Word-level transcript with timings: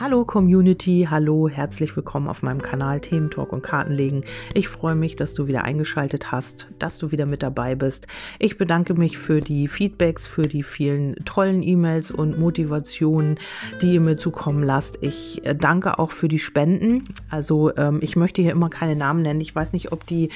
Hallo 0.00 0.24
Community, 0.24 1.06
hallo, 1.10 1.46
herzlich 1.46 1.94
willkommen 1.94 2.26
auf 2.26 2.42
meinem 2.42 2.62
Kanal 2.62 3.00
Themen 3.00 3.30
Talk 3.30 3.52
und 3.52 3.60
Kartenlegen. 3.60 4.24
Ich 4.54 4.66
freue 4.66 4.94
mich, 4.94 5.14
dass 5.14 5.34
du 5.34 5.46
wieder 5.46 5.64
eingeschaltet 5.64 6.32
hast, 6.32 6.68
dass 6.78 6.96
du 6.96 7.10
wieder 7.12 7.26
mit 7.26 7.42
dabei 7.42 7.74
bist. 7.74 8.06
Ich 8.38 8.56
bedanke 8.56 8.94
mich 8.94 9.18
für 9.18 9.42
die 9.42 9.68
Feedbacks, 9.68 10.26
für 10.26 10.44
die 10.44 10.62
vielen 10.62 11.16
tollen 11.26 11.62
E-Mails 11.62 12.10
und 12.12 12.38
Motivationen, 12.38 13.38
die 13.82 13.92
ihr 13.92 14.00
mir 14.00 14.16
zukommen 14.16 14.62
lasst. 14.62 14.96
Ich 15.02 15.44
äh, 15.44 15.54
danke 15.54 15.98
auch 15.98 16.12
für 16.12 16.28
die 16.28 16.38
Spenden. 16.38 17.06
Also 17.28 17.76
ähm, 17.76 17.98
ich 18.00 18.16
möchte 18.16 18.40
hier 18.40 18.52
immer 18.52 18.70
keine 18.70 18.96
Namen 18.96 19.20
nennen. 19.20 19.42
Ich 19.42 19.54
weiß 19.54 19.74
nicht, 19.74 19.92
ob 19.92 20.06
die 20.06 20.30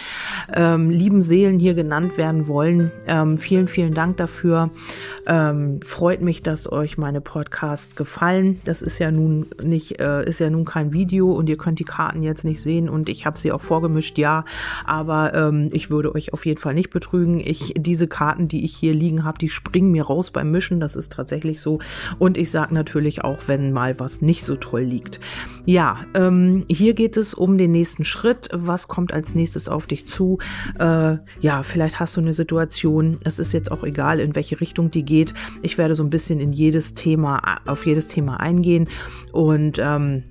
ähm, 0.52 0.90
lieben 0.90 1.22
Seelen 1.22 1.58
hier 1.58 1.72
genannt 1.72 2.18
werden 2.18 2.48
wollen. 2.48 2.92
Ähm, 3.06 3.38
vielen, 3.38 3.68
vielen 3.68 3.94
Dank 3.94 4.18
dafür. 4.18 4.68
Ähm, 5.26 5.80
freut 5.80 6.20
mich, 6.20 6.42
dass 6.42 6.70
euch 6.70 6.98
meine 6.98 7.22
Podcasts 7.22 7.96
gefallen. 7.96 8.60
Das 8.66 8.82
ist 8.82 8.98
ja 8.98 9.10
nun 9.10 9.46
nicht, 9.62 10.00
äh, 10.00 10.24
ist 10.24 10.40
ja 10.40 10.50
nun 10.50 10.64
kein 10.64 10.92
Video 10.92 11.32
und 11.32 11.48
ihr 11.48 11.56
könnt 11.56 11.78
die 11.78 11.84
Karten 11.84 12.22
jetzt 12.22 12.44
nicht 12.44 12.60
sehen 12.60 12.88
und 12.88 13.08
ich 13.08 13.26
habe 13.26 13.38
sie 13.38 13.52
auch 13.52 13.60
vorgemischt, 13.60 14.18
ja, 14.18 14.44
aber 14.84 15.34
ähm, 15.34 15.68
ich 15.72 15.90
würde 15.90 16.14
euch 16.14 16.32
auf 16.32 16.46
jeden 16.46 16.58
Fall 16.58 16.74
nicht 16.74 16.90
betrügen. 16.90 17.40
Ich, 17.40 17.74
diese 17.76 18.08
Karten, 18.08 18.48
die 18.48 18.64
ich 18.64 18.74
hier 18.74 18.94
liegen 18.94 19.24
habe, 19.24 19.38
die 19.38 19.48
springen 19.48 19.90
mir 19.90 20.04
raus 20.04 20.30
beim 20.30 20.50
Mischen, 20.50 20.80
das 20.80 20.96
ist 20.96 21.12
tatsächlich 21.12 21.60
so 21.60 21.78
und 22.18 22.36
ich 22.36 22.50
sage 22.50 22.74
natürlich 22.74 23.22
auch, 23.24 23.38
wenn 23.46 23.72
mal 23.72 23.98
was 24.00 24.20
nicht 24.20 24.44
so 24.44 24.56
toll 24.56 24.82
liegt. 24.82 25.20
Ja, 25.66 25.98
ähm, 26.14 26.64
hier 26.68 26.94
geht 26.94 27.16
es 27.16 27.32
um 27.32 27.56
den 27.56 27.70
nächsten 27.70 28.04
Schritt. 28.04 28.48
Was 28.52 28.88
kommt 28.88 29.12
als 29.12 29.34
nächstes 29.34 29.68
auf 29.68 29.86
dich 29.86 30.06
zu? 30.06 30.38
Äh, 30.78 31.16
ja, 31.40 31.62
vielleicht 31.62 32.00
hast 32.00 32.16
du 32.16 32.20
eine 32.20 32.34
Situation, 32.34 33.16
es 33.24 33.38
ist 33.38 33.52
jetzt 33.52 33.72
auch 33.72 33.82
egal, 33.82 34.20
in 34.20 34.34
welche 34.34 34.60
Richtung 34.60 34.90
die 34.90 35.04
geht. 35.04 35.32
Ich 35.62 35.78
werde 35.78 35.94
so 35.94 36.02
ein 36.02 36.10
bisschen 36.10 36.40
in 36.40 36.52
jedes 36.52 36.94
Thema, 36.94 37.60
auf 37.66 37.86
jedes 37.86 38.08
Thema 38.08 38.40
eingehen 38.40 38.88
und 39.32 39.43
ähm, 39.78 40.24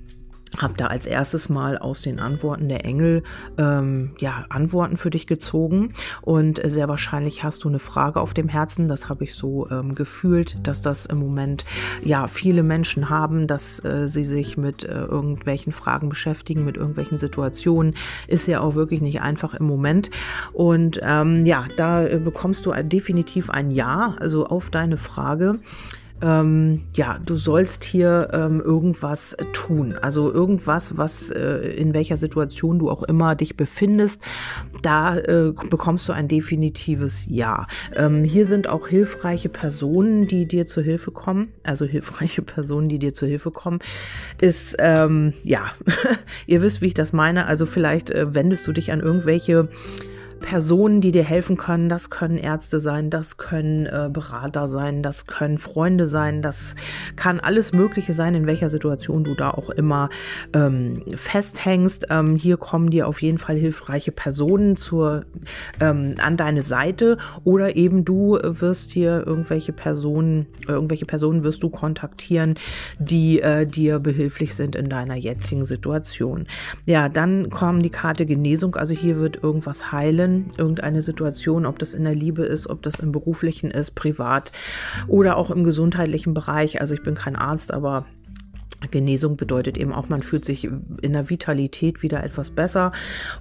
habe 0.58 0.74
da 0.76 0.86
als 0.86 1.06
erstes 1.06 1.48
mal 1.48 1.78
aus 1.78 2.02
den 2.02 2.20
Antworten 2.20 2.68
der 2.68 2.84
Engel 2.84 3.22
ähm, 3.58 4.14
ja 4.18 4.44
Antworten 4.48 4.96
für 4.96 5.10
dich 5.10 5.26
gezogen 5.26 5.92
und 6.22 6.60
sehr 6.64 6.88
wahrscheinlich 6.88 7.42
hast 7.42 7.64
du 7.64 7.68
eine 7.68 7.78
Frage 7.78 8.20
auf 8.20 8.34
dem 8.34 8.48
Herzen. 8.48 8.88
Das 8.88 9.08
habe 9.08 9.24
ich 9.24 9.34
so 9.34 9.68
ähm, 9.70 9.94
gefühlt, 9.94 10.56
dass 10.66 10.82
das 10.82 11.06
im 11.06 11.18
Moment 11.18 11.64
ja 12.04 12.28
viele 12.28 12.62
Menschen 12.62 13.10
haben, 13.10 13.46
dass 13.46 13.84
äh, 13.84 14.06
sie 14.08 14.24
sich 14.24 14.56
mit 14.56 14.84
äh, 14.84 14.92
irgendwelchen 14.92 15.72
Fragen 15.72 16.08
beschäftigen, 16.08 16.64
mit 16.64 16.76
irgendwelchen 16.76 17.18
Situationen. 17.18 17.94
Ist 18.28 18.46
ja 18.46 18.60
auch 18.60 18.74
wirklich 18.74 19.00
nicht 19.00 19.20
einfach 19.20 19.54
im 19.54 19.66
Moment. 19.66 20.10
Und 20.52 21.00
ähm, 21.02 21.46
ja, 21.46 21.64
da 21.76 22.04
äh, 22.04 22.18
bekommst 22.18 22.64
du 22.66 22.72
definitiv 22.82 23.50
ein 23.50 23.70
Ja, 23.70 24.16
also 24.18 24.46
auf 24.46 24.70
deine 24.70 24.96
Frage 24.96 25.58
ähm, 26.22 26.82
ja, 26.94 27.18
du 27.24 27.36
sollst 27.36 27.84
hier 27.84 28.30
ähm, 28.32 28.60
irgendwas 28.60 29.36
tun. 29.52 29.96
Also 30.00 30.32
irgendwas, 30.32 30.96
was 30.96 31.30
äh, 31.30 31.74
in 31.76 31.92
welcher 31.92 32.16
Situation 32.16 32.78
du 32.78 32.90
auch 32.90 33.02
immer 33.02 33.34
dich 33.34 33.56
befindest, 33.56 34.22
da 34.82 35.16
äh, 35.16 35.52
bekommst 35.70 36.08
du 36.08 36.12
ein 36.12 36.28
definitives 36.28 37.26
Ja. 37.26 37.66
Ähm, 37.94 38.24
hier 38.24 38.46
sind 38.46 38.68
auch 38.68 38.88
hilfreiche 38.88 39.48
Personen, 39.48 40.26
die 40.26 40.46
dir 40.46 40.66
zur 40.66 40.82
Hilfe 40.82 41.10
kommen. 41.10 41.48
Also 41.62 41.84
hilfreiche 41.84 42.42
Personen, 42.42 42.88
die 42.88 42.98
dir 42.98 43.12
zur 43.12 43.28
Hilfe 43.28 43.50
kommen, 43.50 43.80
ist, 44.40 44.76
ähm, 44.78 45.34
ja, 45.42 45.72
ihr 46.46 46.62
wisst, 46.62 46.80
wie 46.80 46.86
ich 46.86 46.94
das 46.94 47.12
meine. 47.12 47.46
Also 47.46 47.66
vielleicht 47.66 48.10
äh, 48.10 48.34
wendest 48.34 48.66
du 48.66 48.72
dich 48.72 48.92
an 48.92 49.00
irgendwelche 49.00 49.68
Personen, 50.44 51.00
die 51.00 51.10
dir 51.10 51.24
helfen 51.24 51.56
können. 51.56 51.88
Das 51.88 52.10
können 52.10 52.36
Ärzte 52.36 52.78
sein, 52.78 53.08
das 53.08 53.38
können 53.38 53.86
äh, 53.86 54.10
Berater 54.12 54.68
sein, 54.68 55.02
das 55.02 55.26
können 55.26 55.56
Freunde 55.56 56.06
sein, 56.06 56.42
das 56.42 56.74
kann 57.16 57.40
alles 57.40 57.72
Mögliche 57.72 58.12
sein, 58.12 58.34
in 58.34 58.46
welcher 58.46 58.68
Situation 58.68 59.24
du 59.24 59.34
da 59.34 59.50
auch 59.50 59.70
immer 59.70 60.10
ähm, 60.52 61.02
festhängst. 61.14 62.08
Ähm, 62.10 62.36
hier 62.36 62.58
kommen 62.58 62.90
dir 62.90 63.08
auf 63.08 63.22
jeden 63.22 63.38
Fall 63.38 63.56
hilfreiche 63.56 64.12
Personen 64.12 64.76
zur, 64.76 65.24
ähm, 65.80 66.14
an 66.22 66.36
deine 66.36 66.60
Seite 66.60 67.16
oder 67.44 67.74
eben 67.74 68.04
du 68.04 68.38
wirst 68.42 68.90
hier 68.92 69.26
irgendwelche 69.26 69.72
Personen, 69.72 70.46
irgendwelche 70.68 71.06
Personen 71.06 71.42
wirst 71.42 71.62
du 71.62 71.70
kontaktieren, 71.70 72.56
die 72.98 73.40
äh, 73.40 73.66
dir 73.66 73.98
behilflich 73.98 74.54
sind 74.54 74.76
in 74.76 74.90
deiner 74.90 75.16
jetzigen 75.16 75.64
Situation. 75.64 76.46
Ja, 76.84 77.08
dann 77.08 77.48
kommen 77.48 77.80
die 77.80 77.88
Karte 77.90 78.26
Genesung, 78.26 78.76
also 78.76 78.92
hier 78.92 79.16
wird 79.16 79.42
irgendwas 79.42 79.90
heilen 79.90 80.33
irgendeine 80.56 81.02
Situation, 81.02 81.66
ob 81.66 81.78
das 81.78 81.94
in 81.94 82.04
der 82.04 82.14
Liebe 82.14 82.44
ist, 82.44 82.68
ob 82.68 82.82
das 82.82 83.00
im 83.00 83.12
beruflichen 83.12 83.70
ist, 83.70 83.92
privat 83.92 84.52
oder 85.08 85.36
auch 85.36 85.50
im 85.50 85.64
gesundheitlichen 85.64 86.34
Bereich. 86.34 86.80
Also 86.80 86.94
ich 86.94 87.02
bin 87.02 87.14
kein 87.14 87.36
Arzt, 87.36 87.72
aber 87.72 88.04
Genesung 88.90 89.36
bedeutet 89.36 89.76
eben 89.76 89.92
auch, 89.92 90.08
man 90.08 90.22
fühlt 90.22 90.44
sich 90.44 90.64
in 91.02 91.12
der 91.12 91.30
Vitalität 91.30 92.02
wieder 92.02 92.22
etwas 92.22 92.50
besser 92.50 92.92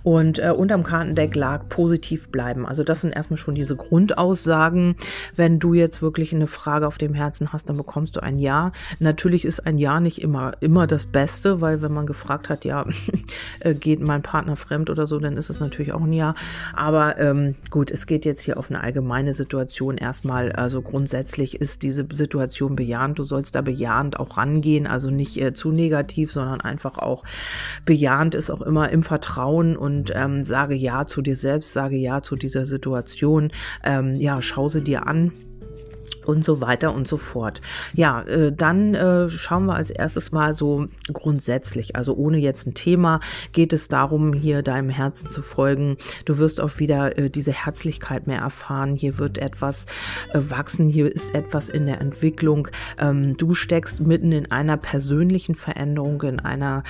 und 0.04 0.40
äh, 0.40 0.52
unterm 0.52 0.84
Kartendeck 0.84 1.36
lag 1.36 1.70
positiv 1.70 2.30
bleiben. 2.30 2.66
Also 2.66 2.84
das 2.84 3.02
sind 3.02 3.12
erstmal 3.12 3.38
schon 3.38 3.56
diese 3.56 3.76
Grundaussagen. 3.76 4.96
Wenn 5.36 5.59
du 5.59 5.74
jetzt 5.74 6.02
wirklich 6.02 6.34
eine 6.34 6.48
Frage 6.48 6.88
auf 6.88 6.98
dem 6.98 7.14
Herzen 7.14 7.54
hast, 7.54 7.70
dann 7.70 7.78
bekommst 7.78 8.16
du 8.16 8.24
ein 8.24 8.40
Ja. 8.40 8.72
Natürlich 9.00 9.46
ist 9.46 9.66
ein 9.66 9.78
Ja 9.78 10.00
nicht 10.00 10.22
immer, 10.22 10.54
immer 10.59 10.88
das 10.88 11.06
Beste, 11.06 11.62
weil 11.62 11.81
wenn 11.81 11.94
man 11.94 12.06
gefragt 12.06 12.50
hat, 12.50 12.66
ja, 12.66 12.86
äh, 13.60 13.74
geht 13.74 14.02
mein 14.02 14.22
Partner 14.22 14.56
fremd 14.56 14.90
oder 14.90 15.08
so, 15.08 15.20
dann 15.20 15.38
ist 15.38 15.50
es 15.50 15.60
natürlich 15.60 15.94
auch 15.94 16.02
ein 16.02 16.14
Ja. 16.14 16.36
Aber 16.74 17.18
ähm, 17.20 17.56
gut, 17.70 17.92
es 17.92 18.08
geht 18.08 18.25
jetzt 18.25 18.42
hier 18.42 18.58
auf 18.58 18.70
eine 18.70 18.81
allgemeine 18.81 19.34
Situation 19.34 19.98
erstmal. 19.98 20.52
Also 20.52 20.81
grundsätzlich 20.81 21.60
ist 21.60 21.84
diese 21.84 22.06
Situation 22.12 22.75
bejahend. 22.75 23.20
Du 23.20 23.24
sollst 23.24 23.56
da 23.56 23.62
bejahend 23.62 24.20
auch 24.20 24.38
rangehen, 24.38 24.88
also 24.88 25.10
nicht 25.10 25.33
nicht 25.36 25.44
äh, 25.44 25.54
zu 25.54 25.72
negativ, 25.72 26.32
sondern 26.32 26.62
einfach 26.62 26.98
auch 26.98 27.24
bejahend 27.86 28.36
ist 28.36 28.50
auch 28.50 28.62
immer 28.62 28.90
im 28.90 29.04
Vertrauen 29.04 29.76
und 29.76 30.12
ähm, 30.16 30.44
sage 30.44 30.76
Ja 30.76 31.06
zu 31.06 31.22
dir 31.22 31.36
selbst, 31.36 31.74
sage 31.74 31.98
Ja 31.98 32.22
zu 32.22 32.36
dieser 32.36 32.66
Situation. 32.66 33.52
Ähm, 33.84 34.16
ja, 34.16 34.42
schau 34.42 34.70
sie 34.70 34.84
dir 34.84 35.08
an 35.08 35.32
und 36.25 36.44
so 36.44 36.62
weiter 36.62 36.94
und 36.94 37.08
so 37.08 37.18
fort. 37.18 37.62
Ja, 37.94 38.22
äh, 38.24 38.52
dann 38.52 38.96
äh, 38.96 39.30
schauen 39.30 39.66
wir 39.66 39.75
als 39.75 39.90
erstes 39.90 40.31
mal 40.31 40.53
so 40.53 40.88
grundsätzlich, 41.12 41.96
also 41.96 42.16
ohne 42.16 42.38
jetzt 42.38 42.68
ein 42.68 42.74
Thema, 42.74 43.19
geht 43.52 43.74
es 43.74 43.88
darum, 43.88 44.34
hier 44.34 44.62
deinem 44.62 44.90
Herzen 44.90 45.30
zu 45.30 45.42
folgen. 45.42 45.97
Du 46.25 46.38
wirst 46.38 46.62
auch 46.62 46.80
wieder 46.80 47.18
äh, 47.18 47.30
diese 47.30 47.52
Herzlichkeit 47.52 48.28
mehr 48.28 48.40
erfahren. 48.40 48.96
Hier 48.96 49.18
wird 49.19 49.38
etwas 49.38 49.86
äh, 50.34 50.40
wachsen, 50.42 50.90
hier 50.90 51.13
ist 51.13 51.34
etwas 51.36 51.69
in 51.69 51.86
der 51.86 52.02
Entwicklung. 52.02 52.68
Ähm, 53.00 53.38
du 53.38 53.53
steckst 53.53 54.02
mitten 54.02 54.31
in 54.31 54.52
einer 54.52 54.78
persönlichen 54.78 55.56
Veränderung, 55.56 56.22
in 56.24 56.40
einer, 56.40 56.84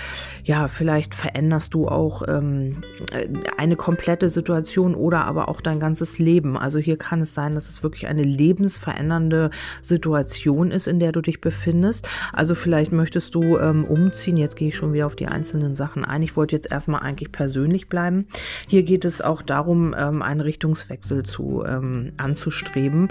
ja, 0.44 0.68
vielleicht 0.68 1.16
veränderst 1.16 1.73
du 1.73 1.88
auch 1.88 2.23
ähm, 2.28 2.81
äh, 3.12 3.28
eine 3.57 3.75
komplette 3.75 4.29
Situation 4.29 4.96
oder 4.96 5.25
aber 5.25 5.50
auch 5.50 5.62
dein 5.62 5.79
ganzes 5.79 6.19
Leben. 6.19 6.57
Also 6.57 6.79
hier 6.79 6.97
kann 6.97 7.22
es 7.22 7.34
sein, 7.34 7.53
dass 7.56 7.69
es 7.69 7.84
wirklich 7.84 8.07
eine 8.07 8.23
lebensverändernde 8.23 9.03
verändernde 9.03 9.50
Situation 9.81 10.72
ist, 10.72 10.88
in 10.88 11.00
der 11.00 11.12
du 11.12 11.22
dich 11.22 11.41
befindest. 11.41 12.08
Also 12.31 12.56
vielleicht 12.56 12.91
möchtest 12.91 13.36
du 13.36 13.58
ähm, 13.58 13.84
umziehen. 13.84 14.38
Jetzt 14.38 14.56
gehe 14.56 14.69
ich 14.69 14.75
schon 14.75 14.94
wieder 14.94 15.08
auf 15.08 15.16
die 15.16 15.28
einzelnen 15.28 15.75
Sachen 15.75 16.06
ein. 16.06 16.22
Ich 16.22 16.38
wollte 16.38 16.56
jetzt 16.56 16.72
erstmal 16.72 17.02
eigentlich 17.02 17.31
persönlich 17.31 17.90
bleiben. 17.90 18.28
Hier 18.68 18.84
geht 18.84 19.03
es 19.03 19.22
auch 19.22 19.41
darum, 19.41 19.94
ähm, 19.97 20.22
einen 20.22 20.40
Richtungswechsel 20.40 21.24
zu 21.24 21.64
ähm, 21.68 22.14
anzustreben. 22.18 23.09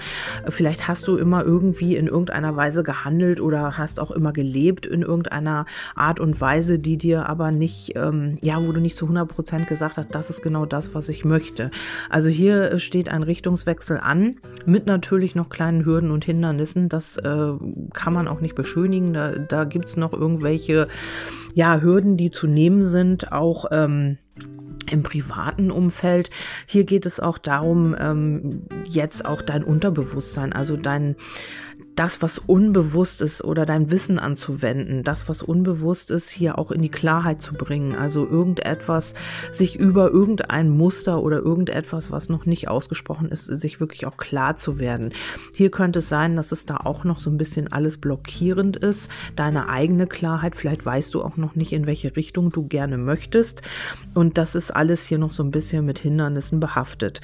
Vielleicht 0.48 0.88
hast 0.88 1.06
du 1.08 1.16
immer 1.16 1.44
irgendwie 1.44 1.96
in 1.96 2.06
irgendeiner 2.06 2.56
Weise 2.56 2.82
gehandelt 2.82 3.40
oder 3.40 3.76
hast 3.76 4.00
auch 4.00 4.10
immer 4.10 4.32
gelebt 4.32 4.86
in 4.86 5.02
irgendeiner 5.02 5.66
Art 5.94 6.20
und 6.20 6.40
Weise, 6.40 6.78
die 6.78 6.96
dir 6.96 7.28
aber 7.28 7.50
nicht, 7.50 7.92
ähm, 7.96 8.38
ja, 8.40 8.64
wo 8.64 8.72
du 8.72 8.80
nicht 8.80 8.96
zu 8.96 9.04
100 9.04 9.28
Prozent 9.28 9.68
gesagt 9.68 9.98
hast, 9.98 10.14
das 10.14 10.30
ist 10.30 10.42
genau 10.42 10.64
das, 10.64 10.94
was 10.94 11.08
ich 11.08 11.24
möchte. 11.24 11.70
Also 12.08 12.28
hier 12.28 12.78
steht 12.78 13.10
ein 13.10 13.22
Richtungswechsel 13.22 13.98
an 13.98 14.36
mit 14.64 14.86
natürlich 14.86 15.34
noch 15.34 15.50
kleinen 15.50 15.81
Hürden 15.84 16.10
und 16.10 16.24
Hindernissen. 16.24 16.88
Das 16.88 17.16
äh, 17.16 17.52
kann 17.92 18.12
man 18.12 18.28
auch 18.28 18.40
nicht 18.40 18.54
beschönigen. 18.54 19.12
Da, 19.12 19.32
da 19.32 19.64
gibt 19.64 19.86
es 19.86 19.96
noch 19.96 20.12
irgendwelche 20.12 20.88
ja, 21.54 21.80
Hürden, 21.80 22.16
die 22.16 22.30
zu 22.30 22.46
nehmen 22.46 22.84
sind, 22.84 23.32
auch 23.32 23.66
ähm, 23.70 24.18
im 24.90 25.02
privaten 25.02 25.70
Umfeld. 25.70 26.30
Hier 26.66 26.84
geht 26.84 27.06
es 27.06 27.20
auch 27.20 27.38
darum, 27.38 27.94
ähm, 27.98 28.62
jetzt 28.84 29.24
auch 29.24 29.42
dein 29.42 29.64
Unterbewusstsein, 29.64 30.52
also 30.52 30.76
dein 30.76 31.16
das, 31.96 32.22
was 32.22 32.38
unbewusst 32.38 33.20
ist 33.20 33.44
oder 33.44 33.66
dein 33.66 33.90
Wissen 33.90 34.18
anzuwenden, 34.18 35.02
das, 35.04 35.28
was 35.28 35.42
unbewusst 35.42 36.10
ist, 36.10 36.30
hier 36.30 36.58
auch 36.58 36.70
in 36.70 36.80
die 36.80 36.90
Klarheit 36.90 37.40
zu 37.40 37.54
bringen. 37.54 37.94
Also 37.94 38.26
irgendetwas, 38.26 39.14
sich 39.50 39.76
über 39.76 40.10
irgendein 40.10 40.70
Muster 40.70 41.22
oder 41.22 41.38
irgendetwas, 41.38 42.10
was 42.10 42.28
noch 42.28 42.46
nicht 42.46 42.68
ausgesprochen 42.68 43.28
ist, 43.28 43.44
sich 43.44 43.80
wirklich 43.80 44.06
auch 44.06 44.16
klar 44.16 44.56
zu 44.56 44.78
werden. 44.78 45.12
Hier 45.54 45.70
könnte 45.70 45.98
es 45.98 46.08
sein, 46.08 46.36
dass 46.36 46.52
es 46.52 46.66
da 46.66 46.78
auch 46.78 47.04
noch 47.04 47.20
so 47.20 47.30
ein 47.30 47.38
bisschen 47.38 47.70
alles 47.70 47.98
blockierend 47.98 48.76
ist, 48.76 49.10
deine 49.36 49.68
eigene 49.68 50.06
Klarheit. 50.06 50.56
Vielleicht 50.56 50.86
weißt 50.86 51.12
du 51.14 51.22
auch 51.22 51.36
noch 51.36 51.54
nicht, 51.54 51.72
in 51.72 51.86
welche 51.86 52.16
Richtung 52.16 52.50
du 52.50 52.66
gerne 52.66 52.96
möchtest. 52.96 53.62
Und 54.14 54.38
das 54.38 54.54
ist 54.54 54.70
alles 54.70 55.04
hier 55.04 55.18
noch 55.18 55.32
so 55.32 55.42
ein 55.42 55.50
bisschen 55.50 55.84
mit 55.84 55.98
Hindernissen 55.98 56.58
behaftet. 56.60 57.20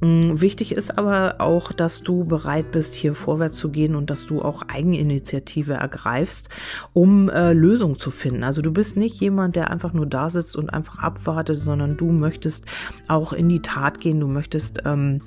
Mm, 0.00 0.40
wichtig 0.40 0.72
ist 0.72 0.96
aber 0.96 1.36
auch, 1.38 1.72
dass 1.72 2.02
du 2.02 2.24
bereit 2.24 2.70
bist, 2.70 2.94
hier 2.94 3.14
vorwärts 3.14 3.58
zu 3.58 3.70
gehen 3.70 3.94
und 3.94 4.10
dass 4.10 4.26
du 4.26 4.40
auch 4.40 4.62
Eigeninitiative 4.68 5.74
ergreifst, 5.74 6.48
um 6.92 7.28
äh, 7.28 7.52
Lösungen 7.52 7.98
zu 7.98 8.10
finden. 8.10 8.42
Also 8.42 8.62
du 8.62 8.72
bist 8.72 8.96
nicht 8.96 9.20
jemand, 9.20 9.56
der 9.56 9.70
einfach 9.70 9.92
nur 9.92 10.06
da 10.06 10.30
sitzt 10.30 10.56
und 10.56 10.70
einfach 10.70 10.98
abwartet, 10.98 11.58
sondern 11.58 11.96
du 11.96 12.06
möchtest 12.06 12.64
auch 13.08 13.32
in 13.32 13.48
die 13.48 13.60
Tat 13.60 14.00
gehen, 14.00 14.20
du 14.20 14.26
möchtest 14.26 14.82
ähm, 14.86 15.20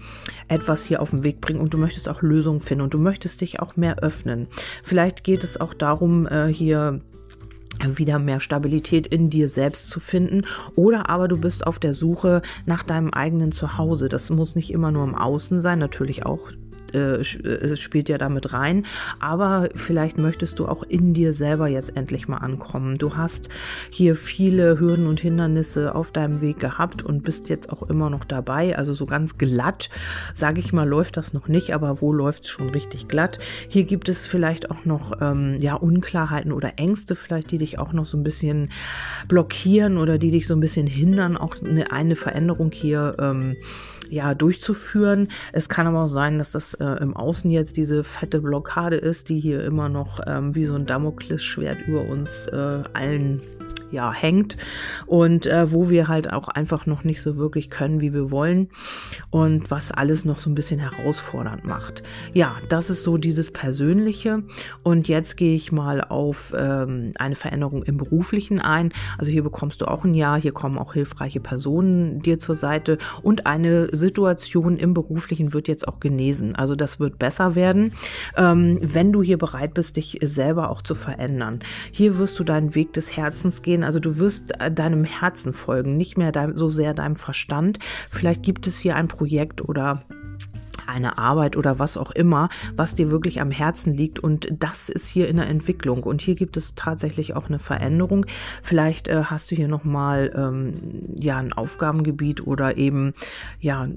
etwas 0.47 0.83
hier 0.83 1.01
auf 1.01 1.11
den 1.11 1.23
Weg 1.23 1.39
bringen 1.39 1.59
und 1.59 1.73
du 1.73 1.77
möchtest 1.77 2.09
auch 2.09 2.21
Lösungen 2.21 2.59
finden 2.59 2.83
und 2.83 2.93
du 2.93 2.99
möchtest 2.99 3.41
dich 3.41 3.59
auch 3.59 3.75
mehr 3.75 3.99
öffnen. 3.99 4.47
Vielleicht 4.83 5.23
geht 5.23 5.43
es 5.43 5.59
auch 5.59 5.73
darum, 5.73 6.25
äh, 6.25 6.47
hier 6.47 7.01
wieder 7.85 8.19
mehr 8.19 8.39
Stabilität 8.39 9.07
in 9.07 9.29
dir 9.29 9.47
selbst 9.47 9.89
zu 9.89 9.99
finden 9.99 10.45
oder 10.75 11.09
aber 11.09 11.27
du 11.27 11.37
bist 11.37 11.65
auf 11.65 11.79
der 11.79 11.93
Suche 11.93 12.41
nach 12.65 12.83
deinem 12.83 13.11
eigenen 13.11 13.51
Zuhause. 13.51 14.09
Das 14.09 14.29
muss 14.29 14.55
nicht 14.55 14.71
immer 14.71 14.91
nur 14.91 15.03
im 15.03 15.15
Außen 15.15 15.61
sein, 15.61 15.79
natürlich 15.79 16.25
auch 16.25 16.51
äh, 16.93 17.21
äh 17.21 17.75
spielt 17.75 18.09
ja 18.09 18.17
damit 18.17 18.53
rein. 18.53 18.85
Aber 19.19 19.69
vielleicht 19.75 20.17
möchtest 20.17 20.59
du 20.59 20.67
auch 20.67 20.83
in 20.83 21.13
dir 21.13 21.33
selber 21.33 21.67
jetzt 21.67 21.95
endlich 21.95 22.27
mal 22.27 22.37
ankommen. 22.37 22.95
Du 22.95 23.15
hast 23.15 23.49
hier 23.89 24.15
viele 24.15 24.79
Hürden 24.79 25.07
und 25.07 25.19
Hindernisse 25.19 25.95
auf 25.95 26.11
deinem 26.11 26.41
Weg 26.41 26.59
gehabt 26.59 27.03
und 27.03 27.23
bist 27.23 27.49
jetzt 27.49 27.71
auch 27.71 27.83
immer 27.83 28.09
noch 28.09 28.25
dabei. 28.25 28.77
Also 28.77 28.93
so 28.93 29.05
ganz 29.05 29.37
glatt, 29.37 29.89
sage 30.33 30.59
ich 30.59 30.73
mal, 30.73 30.87
läuft 30.87 31.17
das 31.17 31.33
noch 31.33 31.47
nicht, 31.47 31.73
aber 31.73 32.01
wo 32.01 32.13
läuft 32.13 32.43
es 32.43 32.49
schon 32.49 32.69
richtig 32.69 33.07
glatt? 33.07 33.39
Hier 33.67 33.83
gibt 33.83 34.09
es 34.09 34.27
vielleicht 34.27 34.71
auch 34.71 34.85
noch 34.85 35.21
ähm, 35.21 35.57
ja, 35.59 35.75
Unklarheiten 35.75 36.51
oder 36.51 36.73
Ängste, 36.77 37.15
vielleicht, 37.15 37.51
die 37.51 37.57
dich 37.57 37.79
auch 37.79 37.93
noch 37.93 38.05
so 38.05 38.17
ein 38.17 38.23
bisschen 38.23 38.69
blockieren 39.27 39.97
oder 39.97 40.17
die 40.17 40.31
dich 40.31 40.47
so 40.47 40.53
ein 40.53 40.59
bisschen 40.59 40.87
hindern, 40.87 41.37
auch 41.37 41.61
eine, 41.61 41.91
eine 41.91 42.15
Veränderung 42.15 42.71
hier 42.71 43.15
ähm, 43.19 43.55
ja, 44.13 44.35
durchzuführen. 44.35 45.29
Es 45.51 45.69
kann 45.69 45.87
aber 45.87 46.03
auch 46.03 46.07
sein, 46.07 46.37
dass 46.37 46.51
das 46.51 46.75
äh, 46.75 46.85
im 47.01 47.15
Außen 47.15 47.49
jetzt 47.49 47.77
diese 47.77 48.03
fette 48.03 48.41
Blockade 48.41 48.95
ist, 48.95 49.29
die 49.29 49.39
hier 49.39 49.63
immer 49.63 49.89
noch 49.89 50.19
ähm, 50.27 50.53
wie 50.53 50.65
so 50.65 50.75
ein 50.75 50.85
Damoklesschwert 50.85 51.87
über 51.87 52.07
uns 52.07 52.45
äh, 52.47 52.83
allen 52.93 53.41
ja, 53.93 54.11
hängt 54.11 54.57
und 55.05 55.45
äh, 55.45 55.71
wo 55.71 55.89
wir 55.89 56.07
halt 56.07 56.33
auch 56.33 56.47
einfach 56.49 56.85
noch 56.85 57.03
nicht 57.03 57.21
so 57.21 57.37
wirklich 57.37 57.69
können, 57.69 58.01
wie 58.01 58.13
wir 58.13 58.31
wollen 58.31 58.69
und 59.29 59.71
was 59.71 59.91
alles 59.91 60.25
noch 60.25 60.39
so 60.39 60.49
ein 60.49 60.55
bisschen 60.55 60.79
herausfordernd 60.79 61.63
macht. 61.65 62.03
Ja, 62.33 62.55
das 62.69 62.89
ist 62.89 63.03
so 63.03 63.17
dieses 63.17 63.51
Persönliche 63.51 64.43
und 64.81 65.07
jetzt 65.07 65.37
gehe 65.37 65.55
ich 65.55 65.71
mal 65.71 66.01
auf 66.01 66.53
ähm, 66.57 67.11
eine 67.17 67.35
Veränderung 67.35 67.83
im 67.83 67.97
Beruflichen 67.97 68.59
ein. 68.59 68.91
Also 69.17 69.31
hier 69.31 69.43
bekommst 69.43 69.81
du 69.81 69.85
auch 69.85 70.03
ein 70.03 70.15
Ja, 70.15 70.35
hier 70.35 70.51
kommen 70.51 70.77
auch 70.77 70.93
hilfreiche 70.93 71.39
Personen 71.39 72.21
dir 72.21 72.39
zur 72.39 72.55
Seite 72.55 72.97
und 73.21 73.45
eine 73.45 73.95
Situation 73.95 74.77
im 74.77 74.93
Beruflichen 74.93 75.53
wird 75.53 75.67
jetzt 75.67 75.87
auch 75.87 75.99
genesen. 75.99 76.55
Also 76.55 76.75
das 76.75 76.99
wird 76.99 77.19
besser 77.19 77.55
werden, 77.55 77.93
ähm, 78.35 78.79
wenn 78.81 79.11
du 79.11 79.21
hier 79.21 79.37
bereit 79.37 79.75
bist, 79.75 79.97
dich 79.97 80.17
selber 80.23 80.69
auch 80.71 80.81
zu 80.81 80.95
verändern. 80.95 81.59
Hier 81.91 82.17
wirst 82.17 82.39
du 82.39 82.43
deinen 82.43 82.73
Weg 82.73 82.93
des 82.93 83.15
Herzens 83.15 83.61
gehen 83.61 83.82
also 83.83 83.99
du 83.99 84.17
wirst 84.17 84.59
äh, 84.59 84.71
deinem 84.71 85.03
Herzen 85.03 85.53
folgen, 85.53 85.97
nicht 85.97 86.17
mehr 86.17 86.31
dein, 86.31 86.55
so 86.57 86.69
sehr 86.69 86.93
deinem 86.93 87.15
Verstand. 87.15 87.79
Vielleicht 88.09 88.43
gibt 88.43 88.67
es 88.67 88.79
hier 88.79 88.95
ein 88.95 89.07
Projekt 89.07 89.61
oder 89.67 90.03
eine 90.85 91.17
Arbeit 91.17 91.55
oder 91.57 91.79
was 91.79 91.97
auch 91.97 92.11
immer, 92.11 92.49
was 92.75 92.95
dir 92.95 93.11
wirklich 93.11 93.41
am 93.41 93.51
Herzen 93.51 93.93
liegt 93.93 94.19
und 94.19 94.49
das 94.51 94.89
ist 94.89 95.07
hier 95.07 95.27
in 95.27 95.37
der 95.37 95.47
Entwicklung 95.47 96.03
und 96.03 96.21
hier 96.21 96.35
gibt 96.35 96.57
es 96.57 96.75
tatsächlich 96.75 97.35
auch 97.35 97.47
eine 97.47 97.59
Veränderung. 97.59 98.25
Vielleicht 98.61 99.07
äh, 99.07 99.23
hast 99.25 99.51
du 99.51 99.55
hier 99.55 99.67
noch 99.67 99.83
mal 99.83 100.31
ähm, 100.35 100.73
ja 101.15 101.37
ein 101.37 101.53
Aufgabengebiet 101.53 102.45
oder 102.45 102.77
eben 102.77 103.13
ja 103.59 103.87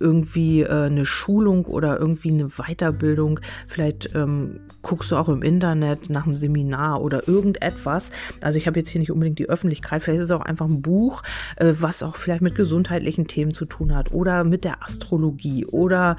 irgendwie 0.00 0.62
äh, 0.62 0.86
eine 0.86 1.04
Schulung 1.04 1.64
oder 1.66 1.98
irgendwie 1.98 2.30
eine 2.30 2.48
Weiterbildung. 2.48 3.40
Vielleicht 3.66 4.14
ähm, 4.14 4.60
guckst 4.82 5.10
du 5.10 5.16
auch 5.16 5.28
im 5.28 5.42
Internet 5.42 6.10
nach 6.10 6.26
einem 6.26 6.36
Seminar 6.36 7.02
oder 7.02 7.28
irgendetwas. 7.28 8.10
Also 8.40 8.58
ich 8.58 8.66
habe 8.66 8.78
jetzt 8.78 8.88
hier 8.88 9.00
nicht 9.00 9.10
unbedingt 9.10 9.38
die 9.38 9.48
Öffentlichkeit. 9.48 10.02
Vielleicht 10.02 10.20
ist 10.20 10.26
es 10.26 10.30
auch 10.30 10.44
einfach 10.44 10.66
ein 10.66 10.82
Buch, 10.82 11.22
äh, 11.56 11.74
was 11.78 12.02
auch 12.02 12.16
vielleicht 12.16 12.42
mit 12.42 12.54
gesundheitlichen 12.54 13.26
Themen 13.26 13.52
zu 13.52 13.64
tun 13.64 13.94
hat 13.94 14.12
oder 14.12 14.44
mit 14.44 14.64
der 14.64 14.82
Astrologie 14.82 15.66
oder 15.66 16.16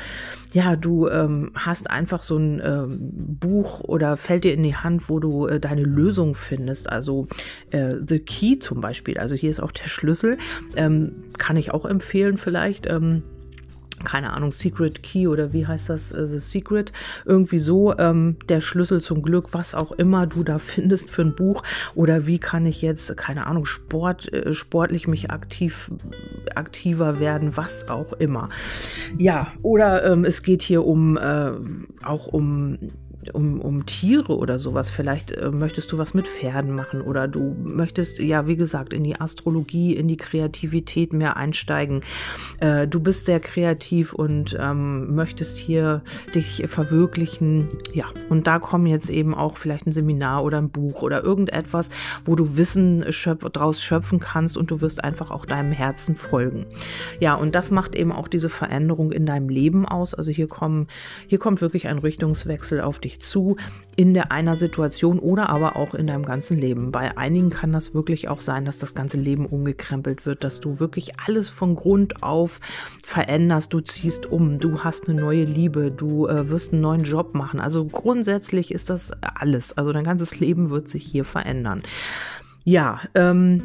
ja, 0.52 0.76
du 0.76 1.08
ähm, 1.08 1.52
hast 1.54 1.90
einfach 1.90 2.24
so 2.24 2.38
ein 2.38 2.62
ähm, 2.64 2.98
Buch 3.40 3.82
oder 3.82 4.18
fällt 4.18 4.44
dir 4.44 4.54
in 4.54 4.64
die 4.64 4.76
Hand, 4.76 5.10
wo 5.10 5.20
du 5.20 5.48
äh, 5.48 5.60
deine 5.60 5.84
Lösung 5.84 6.36
findest. 6.36 6.90
Also 6.90 7.28
äh, 7.72 7.96
The 8.06 8.20
Key 8.20 8.60
zum 8.60 8.82
Beispiel. 8.82 9.18
Also 9.18 9.36
hier 9.36 9.52
ist 9.52 9.62
auch 9.62 9.72
der 9.72 9.88
Schlüssel. 9.88 10.38
Ähm, 10.76 11.12
kann 11.38 11.58
ich 11.58 11.72
auch 11.72 11.86
empfehlen 11.86 12.38
vielleicht. 12.38 12.88
Ähm, 12.88 13.24
keine 14.06 14.34
Ahnung, 14.34 14.52
Secret 14.52 15.04
Key 15.04 15.28
oder 15.28 15.54
wie 15.54 15.66
heißt 15.66 15.90
das, 15.90 16.12
äh, 16.12 16.28
The 16.28 16.40
Secret, 16.40 16.92
irgendwie 17.26 17.60
so, 17.60 17.98
ähm, 17.98 18.38
der 18.48 18.62
Schlüssel 18.62 19.02
zum 19.02 19.22
Glück, 19.22 19.54
was 19.54 19.76
auch 19.76 19.92
immer 19.94 20.28
du 20.28 20.44
da 20.44 20.58
findest 20.60 21.10
für 21.10 21.22
ein 21.22 21.36
Buch 21.36 21.64
oder 21.96 22.26
wie 22.26 22.40
kann 22.40 22.66
ich 22.66 22.82
jetzt, 22.82 23.16
keine 23.18 23.48
Ahnung, 23.48 23.66
Sport, 23.66 24.32
äh, 24.32 24.54
sportlich 24.54 25.08
mich 25.08 25.32
aktiv, 25.32 25.92
aktiver 26.56 27.20
werden, 27.20 27.56
was 27.58 27.90
auch 27.90 28.14
immer. 28.14 28.50
Ja, 29.18 29.52
oder 29.62 30.04
ähm, 30.12 30.26
es 30.26 30.44
geht 30.44 30.62
hier 30.62 30.86
um, 30.86 31.18
äh, 31.18 31.52
auch 32.04 32.28
um 32.28 32.78
um, 33.34 33.62
um 33.62 33.86
Tiere 33.86 34.38
oder 34.38 34.60
sowas. 34.60 34.90
Vielleicht 34.90 35.32
äh, 35.32 35.52
möchtest 35.52 35.92
du 35.92 35.98
was 35.98 36.14
mit 36.14 36.28
Pferden 36.28 36.76
machen 36.76 37.02
oder 37.02 37.28
du 37.28 37.56
möchtest, 37.64 38.20
ja, 38.20 38.48
wie 38.48 38.56
gesagt, 38.56 38.94
in 38.94 39.04
die 39.04 39.20
Astrologie, 39.20 39.96
in 39.96 40.08
die 40.08 40.18
Kreativität 40.18 41.14
mehr 41.14 41.38
einsteigen. 41.38 42.02
Äh, 42.60 42.88
du 42.88 43.00
bist 43.00 43.26
sehr 43.26 43.40
kreativ 43.40 44.14
und 44.14 44.58
ähm, 44.60 45.16
möchtest 45.16 45.58
hier 45.58 46.02
dich 46.36 46.64
verwirklichen. 46.68 47.70
Ja, 47.94 48.06
und 48.30 48.48
da 48.48 48.60
kommen 48.60 48.86
jetzt 48.86 49.10
eben 49.10 49.34
auch 49.34 49.58
vielleicht 49.58 49.88
ein 49.88 49.92
Seminar 49.92 50.44
oder 50.44 50.58
ein 50.58 50.70
Buch 50.70 51.02
oder 51.02 51.24
irgendetwas, 51.24 51.90
wo 52.26 52.36
du 52.36 52.58
Wissen 52.58 53.12
schöp 53.12 53.52
draus 53.54 53.82
schöpfen 53.82 54.20
kannst 54.20 54.58
und 54.58 54.72
du 54.72 54.82
wirst 54.82 55.04
einfach 55.04 55.32
auch 55.32 55.46
deinem 55.46 55.72
Herzen 55.72 56.16
folgen. 56.16 56.66
Ja, 57.20 57.36
und 57.36 57.56
das 57.56 57.72
macht 57.72 57.96
eben 57.96 58.12
auch 58.12 58.28
diese 58.28 58.50
Veränderung 58.50 59.12
in 59.12 59.26
deinem 59.26 59.50
Leben 59.50 59.88
aus. 59.88 60.14
Also 60.14 60.32
hier 60.32 60.48
kommen, 60.48 60.88
hier 61.28 61.40
kommt 61.40 61.62
wirklich 61.62 61.88
ein 61.88 62.00
Richtungswechsel 62.00 62.82
auf 62.82 63.00
zu 63.20 63.58
in 63.96 64.14
der 64.14 64.32
einer 64.32 64.56
Situation 64.56 65.20
oder 65.20 65.50
aber 65.50 65.76
auch 65.76 65.94
in 65.94 66.08
deinem 66.08 66.26
ganzen 66.26 66.58
Leben. 66.58 66.92
Bei 66.92 67.18
einigen 67.18 67.50
kann 67.50 67.74
das 67.74 67.94
wirklich 67.94 68.30
auch 68.30 68.40
sein, 68.40 68.64
dass 68.64 68.80
das 68.80 68.96
ganze 68.96 69.18
Leben 69.18 69.46
umgekrempelt 69.46 70.26
wird, 70.26 70.44
dass 70.44 70.62
du 70.62 70.80
wirklich 70.80 71.20
alles 71.26 71.50
von 71.50 71.76
Grund 71.76 72.24
auf 72.24 72.60
veränderst, 73.04 73.74
du 73.74 73.82
ziehst 73.82 74.26
um, 74.26 74.58
du 74.58 74.84
hast 74.84 75.10
eine 75.10 75.20
neue 75.20 75.44
Liebe, 75.44 75.92
du 75.92 76.28
äh, 76.28 76.50
wirst 76.50 76.72
einen 76.72 76.82
neuen 76.82 77.04
Job 77.04 77.36
machen. 77.36 77.60
Also 77.60 77.86
grundsätzlich 77.86 78.72
ist 78.72 78.90
das 78.90 79.12
alles. 79.22 79.78
Also 79.78 79.92
dein 79.92 80.06
ganzes 80.06 80.40
Leben 80.40 80.70
wird 80.70 80.88
sich 80.88 81.04
hier 81.04 81.26
verändern. 81.26 81.84
Ja, 82.64 83.02
ähm, 83.16 83.62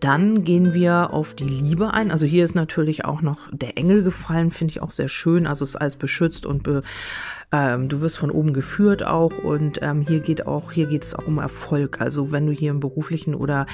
dann 0.00 0.44
gehen 0.44 0.74
wir 0.74 1.12
auf 1.12 1.34
die 1.34 1.44
Liebe 1.44 1.92
ein. 1.92 2.10
Also 2.10 2.26
hier 2.26 2.44
ist 2.44 2.54
natürlich 2.54 3.04
auch 3.04 3.20
noch 3.20 3.38
der 3.50 3.76
Engel 3.76 4.02
gefallen, 4.02 4.50
finde 4.50 4.72
ich 4.72 4.82
auch 4.82 4.92
sehr 4.92 5.08
schön. 5.08 5.46
Also 5.46 5.64
es 5.64 5.70
ist 5.70 5.76
alles 5.76 5.96
beschützt 5.96 6.46
und 6.46 6.62
be 6.62 6.82
ähm, 7.52 7.88
du 7.88 8.00
wirst 8.00 8.18
von 8.18 8.30
oben 8.30 8.54
geführt 8.54 9.04
auch 9.04 9.32
und 9.38 9.78
ähm, 9.82 10.00
hier 10.00 10.20
geht 10.20 10.46
auch, 10.46 10.72
hier 10.72 10.86
geht 10.86 11.04
es 11.04 11.14
auch 11.14 11.26
um 11.26 11.38
Erfolg. 11.38 12.00
Also 12.00 12.32
wenn 12.32 12.46
du 12.46 12.52
hier 12.52 12.70
im 12.70 12.80
beruflichen 12.80 13.34
oder 13.34 13.66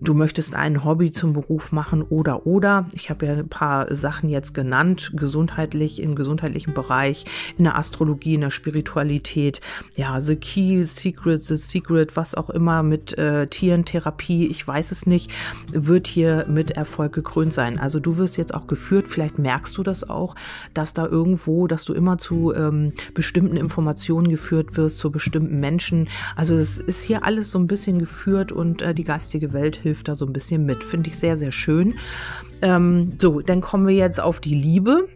du 0.00 0.14
möchtest 0.14 0.56
ein 0.56 0.84
Hobby 0.84 1.10
zum 1.10 1.34
Beruf 1.34 1.70
machen 1.70 2.02
oder 2.02 2.46
oder, 2.46 2.86
ich 2.94 3.10
habe 3.10 3.26
ja 3.26 3.32
ein 3.34 3.48
paar 3.48 3.94
Sachen 3.94 4.30
jetzt 4.30 4.54
genannt, 4.54 5.12
gesundheitlich, 5.14 6.00
im 6.00 6.14
gesundheitlichen 6.14 6.72
Bereich, 6.72 7.24
in 7.58 7.64
der 7.64 7.76
Astrologie, 7.76 8.34
in 8.34 8.40
der 8.40 8.50
Spiritualität, 8.50 9.60
ja, 9.94 10.20
The 10.20 10.36
Key, 10.36 10.84
Secret, 10.84 11.42
The 11.42 11.56
Secret, 11.56 12.16
was 12.16 12.34
auch 12.34 12.48
immer 12.48 12.82
mit 12.82 13.16
äh, 13.18 13.46
Tierentherapie, 13.46 14.46
ich 14.46 14.66
weiß 14.66 14.90
es 14.90 15.06
nicht, 15.06 15.30
wird 15.72 16.06
hier 16.06 16.46
mit 16.48 16.70
Erfolg 16.70 17.12
gekrönt 17.12 17.52
sein. 17.52 17.78
Also 17.78 18.00
du 18.00 18.16
wirst 18.16 18.38
jetzt 18.38 18.54
auch 18.54 18.66
geführt, 18.66 19.06
vielleicht 19.08 19.38
merkst 19.38 19.76
du 19.76 19.82
das 19.82 20.08
auch, 20.08 20.34
dass 20.72 20.94
da 20.94 21.06
irgendwo, 21.06 21.66
dass 21.66 21.84
du 21.84 21.92
immer 21.92 22.16
zu 22.16 22.54
ähm, 22.54 22.92
bestimmten 23.18 23.56
Informationen 23.56 24.30
geführt 24.30 24.76
wirst, 24.76 24.98
zu 24.98 25.10
bestimmten 25.10 25.58
Menschen. 25.58 26.08
Also 26.36 26.54
es 26.54 26.78
ist 26.78 27.02
hier 27.02 27.24
alles 27.24 27.50
so 27.50 27.58
ein 27.58 27.66
bisschen 27.66 27.98
geführt 27.98 28.52
und 28.52 28.80
äh, 28.80 28.94
die 28.94 29.02
geistige 29.02 29.52
Welt 29.52 29.74
hilft 29.74 30.06
da 30.06 30.14
so 30.14 30.24
ein 30.24 30.32
bisschen 30.32 30.64
mit. 30.64 30.84
Finde 30.84 31.10
ich 31.10 31.18
sehr, 31.18 31.36
sehr 31.36 31.50
schön. 31.50 31.94
Ähm, 32.62 33.14
so, 33.18 33.40
dann 33.40 33.60
kommen 33.60 33.88
wir 33.88 33.94
jetzt 33.96 34.20
auf 34.20 34.38
die 34.38 34.54
Liebe. 34.54 35.08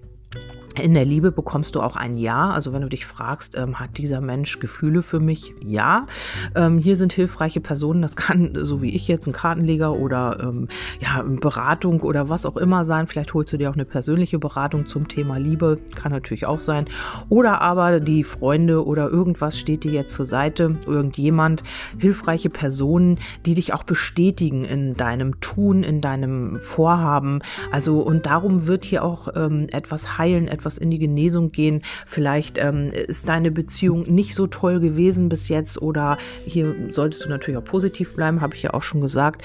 In 0.81 0.95
der 0.95 1.05
Liebe 1.05 1.33
bekommst 1.33 1.75
du 1.75 1.81
auch 1.81 1.97
ein 1.97 2.17
Ja. 2.17 2.51
Also 2.51 2.73
wenn 2.73 2.83
du 2.83 2.89
dich 2.89 3.07
fragst, 3.07 3.57
ähm, 3.57 3.79
hat 3.79 3.99
dieser 3.99 4.21
Mensch 4.21 4.59
Gefühle 4.59 5.03
für 5.03 5.21
mich? 5.21 5.55
Ja. 5.65 6.07
Ähm, 6.55 6.79
hier 6.79 6.97
sind 6.97 7.13
hilfreiche 7.13 7.61
Personen. 7.61 8.03
Das 8.03 8.17
kann, 8.17 8.53
so 8.63 8.83
wie 8.83 8.91
ich 8.91 9.09
jetzt, 9.09 9.27
ein 9.27 9.33
Kartenleger 9.33 9.93
oder 9.93 10.39
ähm, 10.41 10.69
ja, 11.01 11.23
Beratung 11.23 12.01
oder 12.01 12.29
was 12.29 12.47
auch 12.47 12.57
immer 12.57 12.85
sein. 12.85 13.07
Vielleicht 13.07 13.35
holst 13.35 13.53
du 13.53 13.57
dir 13.57 13.71
auch 13.71 13.75
eine 13.75 13.85
persönliche 13.85 14.39
Beratung 14.39 14.87
zum 14.87 15.09
Thema 15.09 15.37
Liebe. 15.37 15.79
Kann 15.95 16.13
natürlich 16.13 16.47
auch 16.47 16.61
sein. 16.61 16.87
Oder 17.29 17.61
aber 17.61 18.01
die 18.01 18.25
Freunde 18.25 18.85
oder 18.85 19.09
irgendwas 19.11 19.59
steht 19.59 19.85
dir 19.85 19.93
jetzt 19.93 20.15
zur 20.15 20.27
Seite. 20.27 20.77
Irgendjemand, 20.87 21.63
hilfreiche 21.99 22.51
Personen, 22.51 23.19
die 23.47 23.55
dich 23.55 23.75
auch 23.75 23.85
bestätigen 23.85 24.65
in 24.65 24.95
deinem 24.95 25.41
Tun, 25.41 25.83
in 25.83 26.01
deinem 26.01 26.59
Vorhaben. 26.59 27.41
Also 27.71 28.01
und 28.01 28.27
darum 28.27 28.67
wird 28.67 28.85
hier 28.85 29.05
auch 29.05 29.29
ähm, 29.35 29.67
etwas 29.71 30.19
heilen, 30.19 30.49
etwas 30.49 30.62
etwas 30.63 30.79
in 30.79 30.91
die 30.91 30.99
Genesung 30.99 31.51
gehen. 31.51 31.83
Vielleicht 32.07 32.59
ähm, 32.59 32.91
ist 32.93 33.29
deine 33.29 33.51
Beziehung 33.51 34.03
nicht 34.03 34.35
so 34.37 34.47
toll 34.47 34.79
gewesen 34.79 35.29
bis 35.29 35.49
jetzt 35.49 35.83
oder 35.83 36.19
hier 36.47 36.75
solltest 36.91 37.25
du 37.25 37.29
natürlich 37.29 37.59
auch 37.59 37.65
positiv 37.65 38.15
bleiben, 38.15 38.41
habe 38.41 38.55
ich 38.55 38.63
ja 38.63 38.75
auch 38.75 38.83
schon 38.83 39.01
gesagt. 39.01 39.43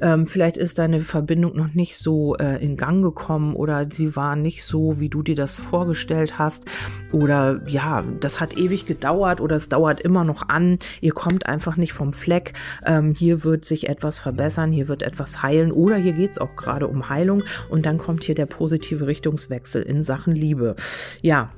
Ähm, 0.00 0.26
vielleicht 0.26 0.56
ist 0.56 0.78
deine 0.78 1.04
Verbindung 1.04 1.56
noch 1.56 1.74
nicht 1.74 1.98
so 1.98 2.36
äh, 2.36 2.62
in 2.64 2.76
Gang 2.76 3.02
gekommen 3.02 3.54
oder 3.54 3.86
sie 3.90 4.16
war 4.16 4.36
nicht 4.36 4.64
so, 4.64 5.00
wie 5.00 5.08
du 5.08 5.22
dir 5.22 5.34
das 5.34 5.60
vorgestellt 5.60 6.38
hast. 6.38 6.64
Oder 7.12 7.60
ja, 7.66 8.02
das 8.20 8.40
hat 8.40 8.56
ewig 8.56 8.86
gedauert 8.86 9.40
oder 9.40 9.56
es 9.56 9.68
dauert 9.68 10.00
immer 10.00 10.24
noch 10.24 10.48
an. 10.48 10.78
Ihr 11.00 11.12
kommt 11.12 11.46
einfach 11.46 11.76
nicht 11.76 11.92
vom 11.92 12.12
Fleck. 12.12 12.52
Ähm, 12.84 13.14
hier 13.14 13.44
wird 13.44 13.64
sich 13.64 13.88
etwas 13.88 14.18
verbessern, 14.18 14.72
hier 14.72 14.88
wird 14.88 15.02
etwas 15.02 15.42
heilen 15.42 15.72
oder 15.72 15.96
hier 15.96 16.12
geht 16.12 16.32
es 16.32 16.38
auch 16.38 16.54
gerade 16.56 16.86
um 16.86 17.08
Heilung 17.08 17.42
und 17.68 17.86
dann 17.86 17.98
kommt 17.98 18.24
hier 18.24 18.34
der 18.34 18.46
positive 18.46 19.06
Richtungswechsel 19.06 19.82
in 19.82 20.02
Sachen 20.02 20.34
Liebe. 20.34 20.76
Ja, 21.22 21.50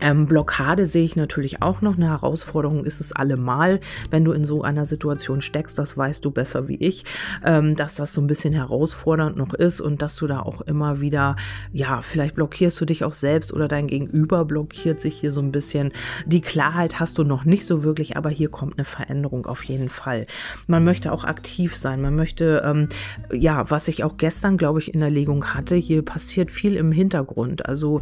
ähm, 0.00 0.26
Blockade 0.26 0.86
sehe 0.86 1.04
ich 1.04 1.16
natürlich 1.16 1.62
auch 1.62 1.80
noch. 1.80 1.96
Eine 1.96 2.08
Herausforderung 2.08 2.84
ist 2.84 3.00
es 3.00 3.12
allemal, 3.12 3.80
wenn 4.10 4.24
du 4.24 4.32
in 4.32 4.44
so 4.44 4.62
einer 4.62 4.86
Situation 4.86 5.40
steckst, 5.40 5.78
das 5.78 5.96
weißt 5.96 6.24
du 6.24 6.30
besser 6.30 6.68
wie 6.68 6.76
ich, 6.76 7.04
ähm, 7.44 7.76
dass 7.76 7.96
das 7.96 8.12
so 8.12 8.20
ein 8.20 8.26
bisschen 8.26 8.52
herausfordernd 8.52 9.36
noch 9.36 9.54
ist 9.54 9.80
und 9.80 10.02
dass 10.02 10.16
du 10.16 10.26
da 10.26 10.40
auch 10.40 10.60
immer 10.62 11.00
wieder, 11.00 11.36
ja, 11.72 12.02
vielleicht 12.02 12.34
blockierst 12.34 12.80
du 12.80 12.84
dich 12.84 13.04
auch 13.04 13.14
selbst 13.14 13.52
oder 13.52 13.68
dein 13.68 13.86
Gegenüber 13.86 14.44
blockiert 14.44 15.00
sich 15.00 15.18
hier 15.18 15.32
so 15.32 15.40
ein 15.40 15.52
bisschen. 15.52 15.92
Die 16.26 16.40
Klarheit 16.40 17.00
hast 17.00 17.18
du 17.18 17.24
noch 17.24 17.44
nicht 17.44 17.66
so 17.66 17.82
wirklich, 17.82 18.16
aber 18.16 18.30
hier 18.30 18.50
kommt 18.50 18.78
eine 18.78 18.84
Veränderung 18.84 19.46
auf 19.46 19.64
jeden 19.64 19.88
Fall. 19.88 20.26
Man 20.66 20.84
möchte 20.84 21.12
auch 21.12 21.24
aktiv 21.24 21.74
sein, 21.74 22.02
man 22.02 22.14
möchte, 22.14 22.62
ähm, 22.64 22.88
ja, 23.32 23.70
was 23.70 23.88
ich 23.88 24.04
auch 24.04 24.16
gestern, 24.16 24.56
glaube 24.56 24.80
ich, 24.80 24.92
in 24.92 25.00
der 25.00 25.10
Legung 25.10 25.54
hatte, 25.54 25.76
hier 25.76 26.02
passiert 26.02 26.50
viel 26.50 26.76
im 26.76 26.92
Hintergrund. 26.92 27.66
Also 27.66 28.00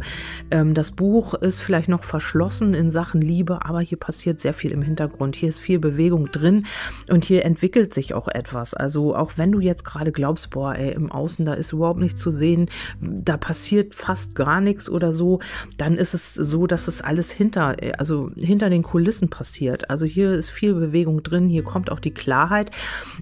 ähm, 0.51 0.73
das 0.73 0.91
Buch 0.91 1.33
ist 1.35 1.61
vielleicht 1.61 1.84
vielleicht 1.85 1.89
noch 1.89 2.03
verschlossen 2.03 2.73
in 2.73 2.89
Sachen 2.89 3.21
Liebe, 3.21 3.63
aber 3.63 3.79
hier 3.79 3.99
passiert 3.99 4.39
sehr 4.39 4.53
viel 4.53 4.71
im 4.71 4.81
Hintergrund. 4.81 5.35
Hier 5.35 5.49
ist 5.49 5.59
viel 5.59 5.79
Bewegung 5.79 6.31
drin 6.31 6.65
und 7.09 7.25
hier 7.25 7.45
entwickelt 7.45 7.93
sich 7.93 8.13
auch 8.13 8.27
etwas. 8.27 8.73
Also 8.73 9.15
auch 9.15 9.33
wenn 9.35 9.51
du 9.51 9.59
jetzt 9.59 9.83
gerade 9.83 10.11
glaubst, 10.11 10.49
boah, 10.49 10.75
ey, 10.75 10.93
im 10.93 11.11
Außen, 11.11 11.45
da 11.45 11.53
ist 11.53 11.73
überhaupt 11.73 11.99
nichts 11.99 12.19
zu 12.19 12.31
sehen, 12.31 12.69
da 13.01 13.37
passiert 13.37 13.93
fast 13.93 14.35
gar 14.35 14.61
nichts 14.61 14.89
oder 14.89 15.13
so, 15.13 15.39
dann 15.77 15.95
ist 15.95 16.13
es 16.13 16.33
so, 16.33 16.65
dass 16.65 16.87
es 16.87 17.01
alles 17.01 17.31
hinter, 17.31 17.75
also 17.97 18.31
hinter 18.35 18.69
den 18.69 18.83
Kulissen 18.83 19.29
passiert. 19.29 19.89
Also 19.89 20.05
hier 20.05 20.33
ist 20.33 20.49
viel 20.49 20.73
Bewegung 20.73 21.21
drin, 21.23 21.49
hier 21.49 21.63
kommt 21.63 21.91
auch 21.91 21.99
die 21.99 22.13
Klarheit, 22.13 22.71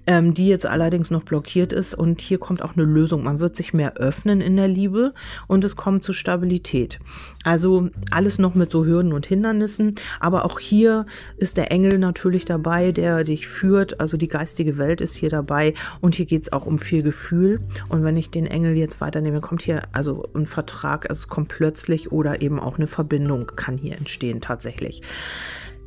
ähm, 0.07 0.33
die 0.33 0.47
jetzt 0.47 0.65
allerdings 0.65 1.11
noch 1.11 1.23
blockiert 1.23 1.73
ist 1.73 1.95
und 1.95 2.21
hier 2.21 2.37
kommt 2.37 2.61
auch 2.61 2.75
eine 2.75 2.85
Lösung. 2.85 3.23
Man 3.23 3.39
wird 3.39 3.55
sich 3.55 3.73
mehr 3.73 3.95
öffnen 3.95 4.41
in 4.41 4.55
der 4.55 4.67
Liebe 4.67 5.13
und 5.47 5.63
es 5.63 5.75
kommt 5.75 6.03
zu 6.03 6.13
Stabilität. 6.13 6.99
Also 7.43 7.89
alles 8.11 8.39
noch 8.39 8.52
mit 8.55 8.71
so 8.71 8.85
Hürden 8.85 9.13
und 9.13 9.25
Hindernissen. 9.25 9.95
Aber 10.19 10.45
auch 10.45 10.59
hier 10.59 11.05
ist 11.37 11.57
der 11.57 11.71
Engel 11.71 11.97
natürlich 11.97 12.45
dabei, 12.45 12.91
der 12.91 13.23
dich 13.23 13.47
führt. 13.47 13.99
Also 13.99 14.17
die 14.17 14.27
geistige 14.27 14.77
Welt 14.77 15.01
ist 15.01 15.15
hier 15.15 15.29
dabei. 15.29 15.73
Und 16.01 16.15
hier 16.15 16.25
geht 16.25 16.43
es 16.43 16.53
auch 16.53 16.65
um 16.65 16.77
viel 16.77 17.03
Gefühl. 17.03 17.59
Und 17.89 18.03
wenn 18.03 18.17
ich 18.17 18.29
den 18.29 18.47
Engel 18.47 18.75
jetzt 18.75 19.01
weiternehme, 19.01 19.41
kommt 19.41 19.61
hier 19.61 19.83
also 19.91 20.27
ein 20.33 20.45
Vertrag, 20.45 21.09
also 21.09 21.21
es 21.21 21.27
kommt 21.27 21.49
plötzlich 21.49 22.11
oder 22.11 22.41
eben 22.41 22.59
auch 22.59 22.77
eine 22.77 22.87
Verbindung 22.87 23.51
kann 23.55 23.77
hier 23.77 23.97
entstehen 23.97 24.41
tatsächlich. 24.41 25.01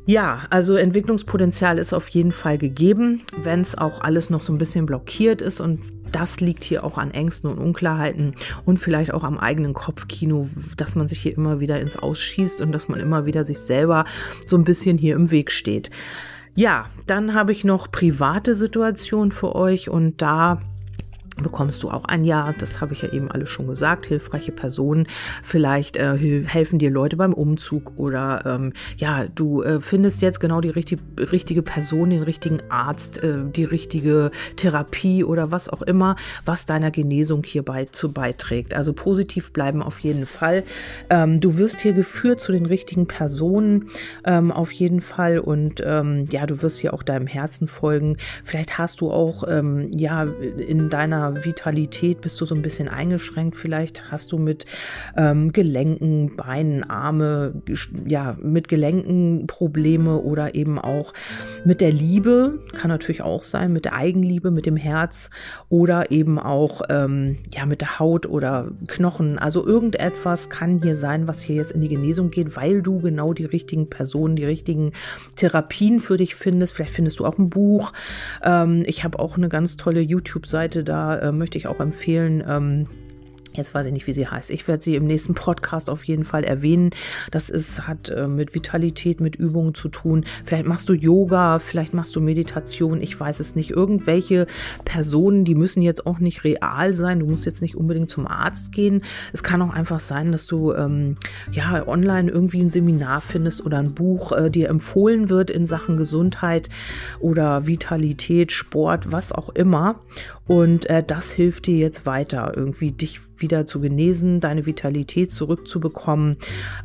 Ja, 0.07 0.45
also 0.49 0.77
Entwicklungspotenzial 0.77 1.77
ist 1.77 1.91
auf 1.91 2.07
jeden 2.07 2.31
Fall 2.31 2.57
gegeben, 2.57 3.23
wenn 3.43 3.59
es 3.59 3.77
auch 3.77 3.99
alles 3.99 4.29
noch 4.29 4.41
so 4.41 4.53
ein 4.53 4.57
bisschen 4.57 4.85
blockiert 4.85 5.41
ist 5.41 5.59
und 5.59 5.81
das 6.13 6.39
liegt 6.39 6.63
hier 6.63 6.85
auch 6.85 6.97
an 6.97 7.11
Ängsten 7.11 7.49
und 7.49 7.57
Unklarheiten 7.57 8.33
und 8.63 8.77
vielleicht 8.79 9.13
auch 9.13 9.25
am 9.25 9.37
eigenen 9.37 9.73
Kopfkino, 9.73 10.47
dass 10.77 10.95
man 10.95 11.09
sich 11.09 11.19
hier 11.19 11.35
immer 11.35 11.59
wieder 11.59 11.81
ins 11.81 11.97
Ausschießt 11.97 12.61
und 12.61 12.71
dass 12.71 12.87
man 12.87 13.01
immer 13.01 13.25
wieder 13.25 13.43
sich 13.43 13.59
selber 13.59 14.05
so 14.47 14.55
ein 14.57 14.63
bisschen 14.63 14.97
hier 14.97 15.13
im 15.13 15.29
Weg 15.29 15.51
steht. 15.51 15.89
Ja, 16.55 16.85
dann 17.05 17.33
habe 17.33 17.51
ich 17.51 17.65
noch 17.65 17.91
private 17.91 18.55
Situationen 18.55 19.33
für 19.33 19.55
euch 19.55 19.89
und 19.89 20.21
da 20.21 20.61
bekommst 21.43 21.83
du 21.83 21.89
auch 21.89 22.05
ein 22.05 22.23
Ja, 22.23 22.53
das 22.57 22.81
habe 22.81 22.93
ich 22.93 23.01
ja 23.01 23.11
eben 23.11 23.31
alles 23.31 23.49
schon 23.49 23.67
gesagt, 23.67 24.05
hilfreiche 24.05 24.51
Personen, 24.51 25.07
vielleicht 25.43 25.97
äh, 25.97 26.43
helfen 26.45 26.79
dir 26.79 26.89
Leute 26.89 27.15
beim 27.17 27.33
Umzug 27.33 27.93
oder 27.97 28.43
ähm, 28.45 28.73
ja, 28.97 29.25
du 29.33 29.61
äh, 29.61 29.79
findest 29.81 30.21
jetzt 30.21 30.39
genau 30.39 30.61
die 30.61 30.69
richtig, 30.69 30.99
richtige 31.19 31.61
Person, 31.61 32.09
den 32.09 32.23
richtigen 32.23 32.59
Arzt, 32.69 33.23
äh, 33.23 33.37
die 33.43 33.63
richtige 33.63 34.31
Therapie 34.55 35.23
oder 35.23 35.51
was 35.51 35.69
auch 35.69 35.81
immer, 35.81 36.15
was 36.45 36.65
deiner 36.65 36.91
Genesung 36.91 37.43
hierbei 37.43 37.85
zu 37.85 38.11
beiträgt. 38.11 38.73
Also 38.73 38.93
positiv 38.93 39.53
bleiben 39.53 39.83
auf 39.83 39.99
jeden 39.99 40.25
Fall. 40.25 40.63
Ähm, 41.09 41.39
du 41.39 41.57
wirst 41.57 41.81
hier 41.81 41.93
geführt 41.93 42.39
zu 42.39 42.51
den 42.51 42.65
richtigen 42.65 43.07
Personen 43.07 43.89
ähm, 44.25 44.51
auf 44.51 44.71
jeden 44.71 45.01
Fall 45.01 45.39
und 45.39 45.81
ähm, 45.85 46.25
ja, 46.31 46.45
du 46.45 46.61
wirst 46.61 46.79
hier 46.79 46.93
auch 46.93 47.03
deinem 47.03 47.27
Herzen 47.27 47.67
folgen. 47.67 48.17
Vielleicht 48.43 48.77
hast 48.77 49.01
du 49.01 49.11
auch 49.11 49.43
ähm, 49.47 49.91
ja 49.95 50.23
in 50.23 50.89
deiner 50.89 51.26
Vitalität 51.35 52.21
bist 52.21 52.39
du 52.39 52.45
so 52.45 52.55
ein 52.55 52.61
bisschen 52.61 52.87
eingeschränkt. 52.87 53.55
Vielleicht 53.55 54.11
hast 54.11 54.31
du 54.31 54.37
mit 54.37 54.65
ähm, 55.15 55.51
Gelenken, 55.51 56.35
Beinen, 56.35 56.83
Arme, 56.83 57.61
ja, 58.05 58.37
mit 58.41 58.67
Gelenken 58.67 59.47
Probleme 59.47 60.17
oder 60.19 60.55
eben 60.55 60.79
auch 60.79 61.13
mit 61.65 61.81
der 61.81 61.91
Liebe, 61.91 62.59
kann 62.73 62.89
natürlich 62.89 63.21
auch 63.21 63.43
sein, 63.43 63.73
mit 63.73 63.85
der 63.85 63.93
Eigenliebe, 63.93 64.51
mit 64.51 64.65
dem 64.65 64.77
Herz 64.77 65.29
oder 65.69 66.11
eben 66.11 66.39
auch 66.39 66.81
ähm, 66.89 67.37
ja, 67.53 67.65
mit 67.65 67.81
der 67.81 67.99
Haut 67.99 68.25
oder 68.25 68.71
Knochen. 68.87 69.39
Also 69.39 69.65
irgendetwas 69.65 70.49
kann 70.49 70.81
hier 70.81 70.95
sein, 70.95 71.27
was 71.27 71.41
hier 71.41 71.55
jetzt 71.55 71.71
in 71.71 71.81
die 71.81 71.89
Genesung 71.89 72.31
geht, 72.31 72.55
weil 72.55 72.81
du 72.81 72.99
genau 72.99 73.33
die 73.33 73.45
richtigen 73.45 73.89
Personen, 73.89 74.35
die 74.35 74.45
richtigen 74.45 74.93
Therapien 75.35 75.99
für 75.99 76.17
dich 76.17 76.35
findest. 76.35 76.73
Vielleicht 76.73 76.93
findest 76.93 77.19
du 77.19 77.25
auch 77.25 77.37
ein 77.37 77.49
Buch. 77.49 77.93
Ähm, 78.43 78.83
ich 78.85 79.03
habe 79.03 79.19
auch 79.19 79.37
eine 79.37 79.49
ganz 79.49 79.77
tolle 79.77 80.01
YouTube-Seite 80.01 80.83
da, 80.83 81.16
äh, 81.21 81.31
möchte 81.31 81.57
ich 81.57 81.67
auch 81.67 81.79
empfehlen. 81.79 82.43
Ähm, 82.47 82.87
Jetzt 83.57 83.73
weiß 83.73 83.87
ich 83.87 83.93
nicht, 83.93 84.05
wie 84.05 84.13
sie 84.13 84.27
heißt. 84.27 84.51
Ich 84.51 84.67
werde 84.67 84.83
sie 84.83 84.95
im 84.95 85.05
nächsten 85.05 85.33
Podcast 85.33 85.89
auf 85.89 86.03
jeden 86.03 86.23
Fall 86.23 86.43
erwähnen. 86.43 86.91
Das 87.31 87.49
ist, 87.49 87.87
hat 87.87 88.09
äh, 88.09 88.27
mit 88.27 88.53
Vitalität, 88.53 89.19
mit 89.19 89.35
Übungen 89.35 89.73
zu 89.73 89.89
tun. 89.89 90.25
Vielleicht 90.45 90.67
machst 90.67 90.87
du 90.89 90.93
Yoga, 90.93 91.57
vielleicht 91.57 91.93
machst 91.93 92.15
du 92.15 92.21
Meditation. 92.21 93.01
Ich 93.01 93.19
weiß 93.19 93.39
es 93.39 93.55
nicht. 93.55 93.71
Irgendwelche 93.71 94.45
Personen, 94.85 95.43
die 95.43 95.55
müssen 95.55 95.81
jetzt 95.81 96.05
auch 96.05 96.19
nicht 96.19 96.43
real 96.43 96.93
sein. 96.93 97.19
Du 97.19 97.25
musst 97.25 97.45
jetzt 97.45 97.63
nicht 97.63 97.75
unbedingt 97.75 98.11
zum 98.11 98.27
Arzt 98.27 98.71
gehen. 98.71 99.01
Es 99.33 99.41
kann 99.41 99.61
auch 99.63 99.73
einfach 99.73 99.99
sein, 99.99 100.31
dass 100.31 100.45
du 100.45 100.73
ähm, 100.73 101.17
ja 101.51 101.87
online 101.87 102.29
irgendwie 102.29 102.61
ein 102.61 102.69
Seminar 102.69 103.21
findest 103.21 103.65
oder 103.65 103.79
ein 103.79 103.95
Buch 103.95 104.33
äh, 104.33 104.51
dir 104.51 104.69
empfohlen 104.69 105.31
wird 105.31 105.49
in 105.49 105.65
Sachen 105.65 105.97
Gesundheit 105.97 106.69
oder 107.19 107.65
Vitalität, 107.65 108.51
Sport, 108.51 109.11
was 109.11 109.31
auch 109.31 109.49
immer. 109.49 109.99
Und 110.47 110.89
äh, 110.89 111.03
das 111.03 111.31
hilft 111.31 111.67
dir 111.67 111.77
jetzt 111.77 112.05
weiter, 112.05 112.53
irgendwie 112.55 112.91
dich 112.91 113.21
wieder 113.37 113.65
zu 113.65 113.79
genesen, 113.79 114.39
deine 114.39 114.65
Vitalität 114.65 115.31
zurückzubekommen. 115.31 116.37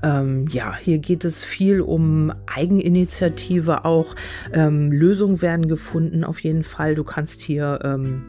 Ähm, 0.03 0.47
ja, 0.49 0.77
hier 0.77 0.99
geht 0.99 1.25
es 1.25 1.45
viel 1.45 1.81
um 1.81 2.33
Eigeninitiative 2.47 3.85
auch. 3.85 4.15
Ähm, 4.53 4.93
Lösungen 4.93 5.41
werden 5.43 5.69
gefunden 5.69 6.25
auf 6.25 6.41
jeden 6.41 6.63
Fall. 6.65 6.95
Du 6.95 7.05
kannst 7.05 7.41
hier 7.41 7.81
ähm, 7.85 8.25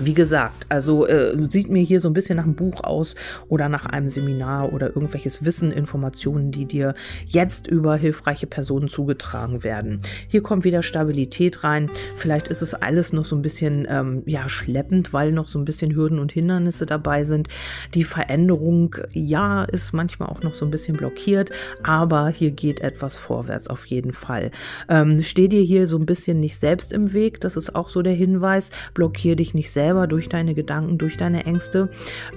wie 0.00 0.14
gesagt, 0.14 0.66
also 0.68 1.06
äh, 1.06 1.36
sieht 1.48 1.68
mir 1.68 1.82
hier 1.82 2.00
so 2.00 2.08
ein 2.08 2.14
bisschen 2.14 2.36
nach 2.36 2.44
einem 2.44 2.54
Buch 2.54 2.82
aus 2.82 3.14
oder 3.48 3.68
nach 3.68 3.86
einem 3.86 4.08
Seminar 4.08 4.72
oder 4.72 4.88
irgendwelches 4.88 5.44
Wissen, 5.44 5.70
Informationen, 5.70 6.50
die 6.50 6.64
dir 6.64 6.94
jetzt 7.26 7.66
über 7.66 7.96
hilfreiche 7.96 8.46
Personen 8.46 8.88
zugetragen 8.88 9.64
werden. 9.64 9.98
Hier 10.28 10.42
kommt 10.42 10.64
wieder 10.64 10.82
Stabilität 10.82 11.62
rein. 11.62 11.90
Vielleicht 12.16 12.48
ist 12.48 12.62
es 12.62 12.74
alles 12.74 13.12
noch 13.12 13.26
so 13.26 13.36
ein 13.36 13.42
bisschen 13.42 13.86
ähm, 13.88 14.22
ja 14.24 14.48
schleppend, 14.48 15.12
weil 15.12 15.30
noch 15.30 15.46
so 15.46 15.58
ein 15.58 15.64
bisschen 15.64 15.94
Hürden 15.94 16.18
und 16.18 16.32
Hindernisse 16.32 16.86
dabei 16.86 17.24
sind. 17.24 17.48
Die 17.94 18.04
Veränderung, 18.04 18.96
ja, 19.10 19.64
ist 19.64 19.92
manchmal 19.92 20.30
auch 20.30 20.42
noch 20.42 20.54
so 20.54 20.64
ein 20.64 20.70
bisschen 20.70 20.96
blockiert, 20.96 21.50
aber 21.82 22.28
hier 22.30 22.50
geht 22.50 22.80
etwas 22.80 23.16
vorwärts 23.16 23.68
auf 23.68 23.84
jeden 23.86 24.12
Fall. 24.12 24.52
Ähm, 24.88 25.22
steh 25.22 25.48
dir 25.48 25.62
hier 25.62 25.86
so 25.86 25.98
ein 25.98 26.06
bisschen 26.06 26.40
nicht 26.40 26.56
selbst 26.56 26.92
im 26.92 27.12
Weg. 27.12 27.40
Das 27.40 27.56
ist 27.56 27.74
auch 27.74 27.90
so 27.90 28.00
der 28.00 28.14
Hinweis. 28.14 28.70
Blockier 28.94 29.36
dich 29.36 29.52
nicht 29.52 29.70
selbst 29.70 29.81
selber 29.82 30.06
durch 30.06 30.28
deine 30.28 30.54
Gedanken, 30.54 30.96
durch 30.96 31.16
deine 31.16 31.44
Ängste. 31.44 31.88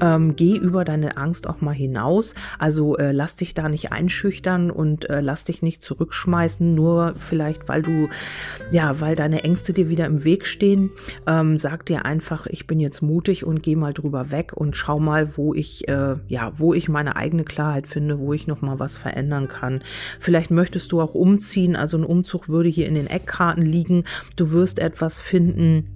Ähm, 0.02 0.36
geh 0.36 0.58
über 0.58 0.84
deine 0.84 1.16
Angst 1.16 1.48
auch 1.48 1.62
mal 1.62 1.76
hinaus. 1.76 2.34
Also 2.58 2.98
äh, 2.98 3.12
lass 3.12 3.36
dich 3.36 3.54
da 3.54 3.70
nicht 3.70 3.92
einschüchtern 3.92 4.72
und 4.72 5.08
äh, 5.12 5.22
lass 5.22 5.44
dich 5.44 5.62
nicht 5.62 5.84
zurückschmeißen, 5.84 6.74
nur 6.74 7.14
vielleicht, 7.18 7.70
weil 7.70 7.84
du, 7.84 8.10
ja, 8.72 9.00
weil 9.00 9.16
deine 9.16 9.44
Ängste 9.44 9.74
dir 9.74 9.90
wieder 9.90 10.08
im 10.08 10.24
Weg 10.24 10.48
stehen. 10.48 10.90
Ähm, 11.28 11.60
sag 11.60 11.86
dir 11.86 12.04
einfach, 12.04 12.48
ich 12.48 12.66
bin 12.66 12.80
jetzt 12.80 13.04
mutig 13.04 13.46
und 13.46 13.62
geh 13.62 13.76
mal 13.76 13.94
drüber 13.94 14.32
weg 14.32 14.54
und 14.54 14.76
schau 14.76 15.00
mal, 15.00 15.38
wo 15.38 15.54
ich, 15.54 15.88
äh, 15.88 16.16
ja, 16.28 16.52
wo 16.58 16.74
ich 16.74 16.90
meine 16.90 17.16
eigene 17.16 17.44
Klarheit 17.44 17.88
finde, 17.88 18.18
wo 18.18 18.34
ich 18.34 18.48
noch 18.48 18.62
mal 18.62 18.80
was 18.80 18.96
verändern 18.96 19.48
kann. 19.50 19.84
Vielleicht 20.20 20.50
möchtest 20.50 20.92
du 20.92 21.00
auch 21.00 21.14
umziehen. 21.14 21.76
Also 21.76 21.96
ein 21.96 22.06
Umzug 22.06 22.50
würde 22.50 22.70
hier 22.70 22.88
in 22.88 22.96
den 22.96 23.06
Eckkarten 23.06 23.64
liegen. 23.64 24.04
Du 24.36 24.52
wirst 24.52 24.80
etwas 24.80 25.20
finden, 25.20 25.95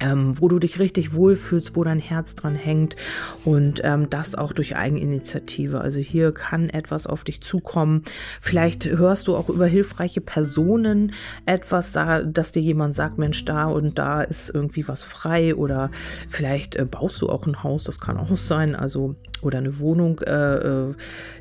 ähm, 0.00 0.40
wo 0.40 0.48
du 0.48 0.58
dich 0.58 0.78
richtig 0.78 1.14
wohlfühlst, 1.14 1.76
wo 1.76 1.84
dein 1.84 1.98
Herz 1.98 2.34
dran 2.34 2.54
hängt 2.54 2.96
und 3.44 3.80
ähm, 3.84 4.10
das 4.10 4.34
auch 4.34 4.52
durch 4.52 4.76
Eigeninitiative. 4.76 5.80
Also 5.80 6.00
hier 6.00 6.32
kann 6.32 6.68
etwas 6.68 7.06
auf 7.06 7.24
dich 7.24 7.40
zukommen. 7.40 8.02
Vielleicht 8.40 8.86
hörst 8.86 9.28
du 9.28 9.36
auch 9.36 9.48
über 9.48 9.66
hilfreiche 9.66 10.20
Personen 10.20 11.12
etwas, 11.46 11.92
da, 11.92 12.22
dass 12.22 12.52
dir 12.52 12.62
jemand 12.62 12.94
sagt, 12.94 13.18
Mensch, 13.18 13.44
da 13.44 13.66
und 13.66 13.98
da 13.98 14.22
ist 14.22 14.50
irgendwie 14.50 14.86
was 14.86 15.02
frei 15.02 15.54
oder 15.54 15.90
vielleicht 16.28 16.76
äh, 16.76 16.84
baust 16.84 17.22
du 17.22 17.28
auch 17.28 17.46
ein 17.46 17.62
Haus, 17.62 17.84
das 17.84 18.00
kann 18.00 18.18
auch 18.18 18.36
sein, 18.36 18.74
also 18.74 19.14
oder 19.42 19.58
eine 19.58 19.78
Wohnung 19.78 20.20
äh, 20.20 20.56
äh 20.56 20.94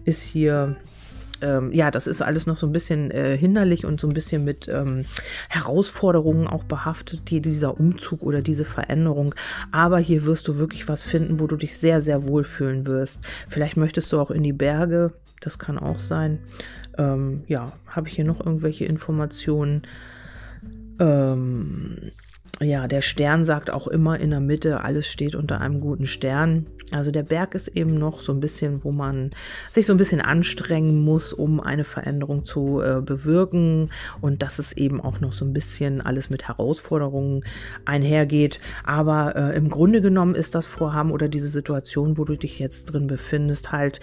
ist 0.05 0.21
hier 0.21 0.75
ähm, 1.41 1.71
ja, 1.71 1.91
das 1.91 2.07
ist 2.07 2.21
alles 2.21 2.45
noch 2.45 2.57
so 2.57 2.65
ein 2.65 2.71
bisschen 2.71 3.11
äh, 3.11 3.37
hinderlich 3.37 3.85
und 3.85 3.99
so 3.99 4.07
ein 4.07 4.13
bisschen 4.13 4.43
mit 4.43 4.67
ähm, 4.67 5.05
Herausforderungen 5.49 6.47
auch 6.47 6.63
behaftet, 6.63 7.29
die, 7.29 7.41
dieser 7.41 7.79
Umzug 7.79 8.23
oder 8.23 8.41
diese 8.41 8.65
Veränderung. 8.65 9.35
Aber 9.71 9.99
hier 9.99 10.25
wirst 10.25 10.47
du 10.47 10.57
wirklich 10.57 10.87
was 10.87 11.03
finden, 11.03 11.39
wo 11.39 11.47
du 11.47 11.55
dich 11.55 11.77
sehr, 11.77 12.01
sehr 12.01 12.27
wohlfühlen 12.27 12.87
wirst. 12.87 13.21
Vielleicht 13.49 13.77
möchtest 13.77 14.11
du 14.11 14.19
auch 14.19 14.31
in 14.31 14.43
die 14.43 14.53
Berge, 14.53 15.13
das 15.41 15.59
kann 15.59 15.77
auch 15.77 15.99
sein. 15.99 16.39
Ähm, 16.97 17.43
ja, 17.47 17.73
habe 17.87 18.07
ich 18.07 18.15
hier 18.15 18.25
noch 18.25 18.39
irgendwelche 18.39 18.85
Informationen? 18.85 19.83
Ähm, 20.99 22.11
ja, 22.61 22.87
der 22.87 23.01
Stern 23.01 23.43
sagt 23.43 23.69
auch 23.69 23.87
immer 23.87 24.19
in 24.19 24.29
der 24.29 24.39
Mitte, 24.39 24.81
alles 24.81 25.07
steht 25.07 25.35
unter 25.35 25.59
einem 25.59 25.81
guten 25.81 26.05
Stern. 26.05 26.67
Also 26.91 27.11
der 27.11 27.23
Berg 27.23 27.55
ist 27.55 27.69
eben 27.69 27.97
noch 27.97 28.21
so 28.21 28.31
ein 28.31 28.39
bisschen, 28.39 28.83
wo 28.83 28.91
man 28.91 29.31
sich 29.71 29.87
so 29.87 29.93
ein 29.93 29.97
bisschen 29.97 30.21
anstrengen 30.21 31.03
muss, 31.03 31.33
um 31.33 31.59
eine 31.59 31.83
Veränderung 31.83 32.45
zu 32.45 32.79
äh, 32.79 33.01
bewirken 33.01 33.89
und 34.21 34.41
dass 34.41 34.59
es 34.59 34.71
eben 34.73 35.01
auch 35.01 35.19
noch 35.19 35.33
so 35.33 35.43
ein 35.43 35.51
bisschen 35.51 35.99
alles 35.99 36.29
mit 36.29 36.47
Herausforderungen 36.47 37.43
einhergeht. 37.85 38.59
Aber 38.83 39.35
äh, 39.35 39.57
im 39.57 39.69
Grunde 39.69 40.01
genommen 40.01 40.35
ist 40.35 40.55
das 40.55 40.67
Vorhaben 40.67 41.11
oder 41.11 41.27
diese 41.27 41.49
Situation, 41.49 42.17
wo 42.17 42.23
du 42.23 42.37
dich 42.37 42.59
jetzt 42.59 42.85
drin 42.85 43.07
befindest, 43.07 43.71
halt 43.71 43.99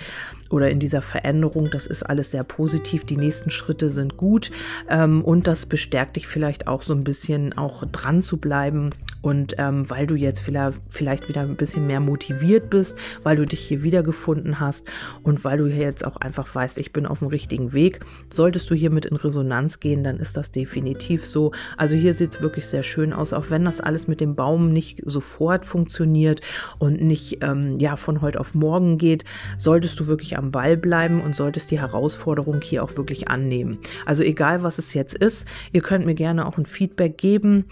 oder 0.50 0.71
in 0.71 0.80
dieser 0.80 1.02
Veränderung, 1.02 1.71
das 1.71 1.87
ist 1.87 2.02
alles 2.02 2.32
sehr 2.32 2.44
positiv. 2.44 3.04
Die 3.04 3.16
nächsten 3.16 3.50
Schritte 3.50 3.88
sind 3.88 4.16
gut 4.16 4.50
ähm, 4.90 5.25
und 5.25 5.47
das 5.47 5.66
bestärkt 5.66 6.16
dich 6.16 6.26
vielleicht 6.26 6.66
auch 6.66 6.82
so 6.82 6.92
ein 6.92 7.04
bisschen 7.04 7.56
auch 7.56 7.85
dran 7.90 8.21
zu 8.21 8.41
bleiben 8.42 8.90
und 9.22 9.54
ähm, 9.58 9.88
weil 9.88 10.06
du 10.06 10.16
jetzt 10.16 10.40
vielleicht, 10.40 11.28
wieder 11.28 11.42
ein 11.42 11.56
bisschen 11.56 11.87
mehr 11.87 12.00
motiviert 12.00 12.68
bist, 12.68 12.99
weil 13.22 13.37
du 13.37 13.46
dich 13.46 13.61
hier 13.61 13.82
wiedergefunden 13.82 14.61
hast 14.61 14.87
und 15.22 15.44
weil 15.44 15.58
du 15.58 15.66
jetzt 15.66 16.04
auch 16.04 16.16
einfach 16.16 16.52
weißt, 16.52 16.78
ich 16.78 16.92
bin 16.92 17.06
auf 17.06 17.20
dem 17.20 17.28
richtigen 17.28 17.72
Weg. 17.72 18.00
Solltest 18.32 18.68
du 18.68 18.75
hiermit 18.75 19.06
in 19.06 19.16
Resonanz 19.16 19.80
gehen, 19.80 20.02
dann 20.02 20.18
ist 20.18 20.37
das 20.37 20.50
definitiv 20.50 21.25
so. 21.25 21.52
Also 21.76 21.94
hier 21.94 22.14
sieht 22.14 22.34
es 22.34 22.42
wirklich 22.42 22.66
sehr 22.66 22.82
schön 22.82 23.12
aus, 23.12 23.32
auch 23.32 23.50
wenn 23.50 23.64
das 23.64 23.80
alles 23.80 24.08
mit 24.08 24.20
dem 24.20 24.34
Baum 24.34 24.72
nicht 24.72 25.00
sofort 25.04 25.64
funktioniert 25.66 26.40
und 26.78 27.00
nicht 27.00 27.38
ähm, 27.42 27.78
ja, 27.78 27.96
von 27.96 28.20
heute 28.22 28.40
auf 28.40 28.54
morgen 28.54 28.99
geht, 28.99 29.25
solltest 29.56 30.00
du 30.00 30.08
wirklich 30.08 30.37
am 30.37 30.50
Ball 30.50 30.76
bleiben 30.76 31.20
und 31.20 31.37
solltest 31.37 31.70
die 31.70 31.80
Herausforderung 31.80 32.61
hier 32.61 32.82
auch 32.82 32.96
wirklich 32.96 33.28
annehmen. 33.28 33.78
Also 34.04 34.25
egal, 34.25 34.64
was 34.64 34.78
es 34.78 34.94
jetzt 34.94 35.14
ist, 35.14 35.46
ihr 35.72 35.80
könnt 35.80 36.04
mir 36.04 36.14
gerne 36.14 36.46
auch 36.46 36.58
ein 36.58 36.66
Feedback 36.66 37.18
geben, 37.18 37.66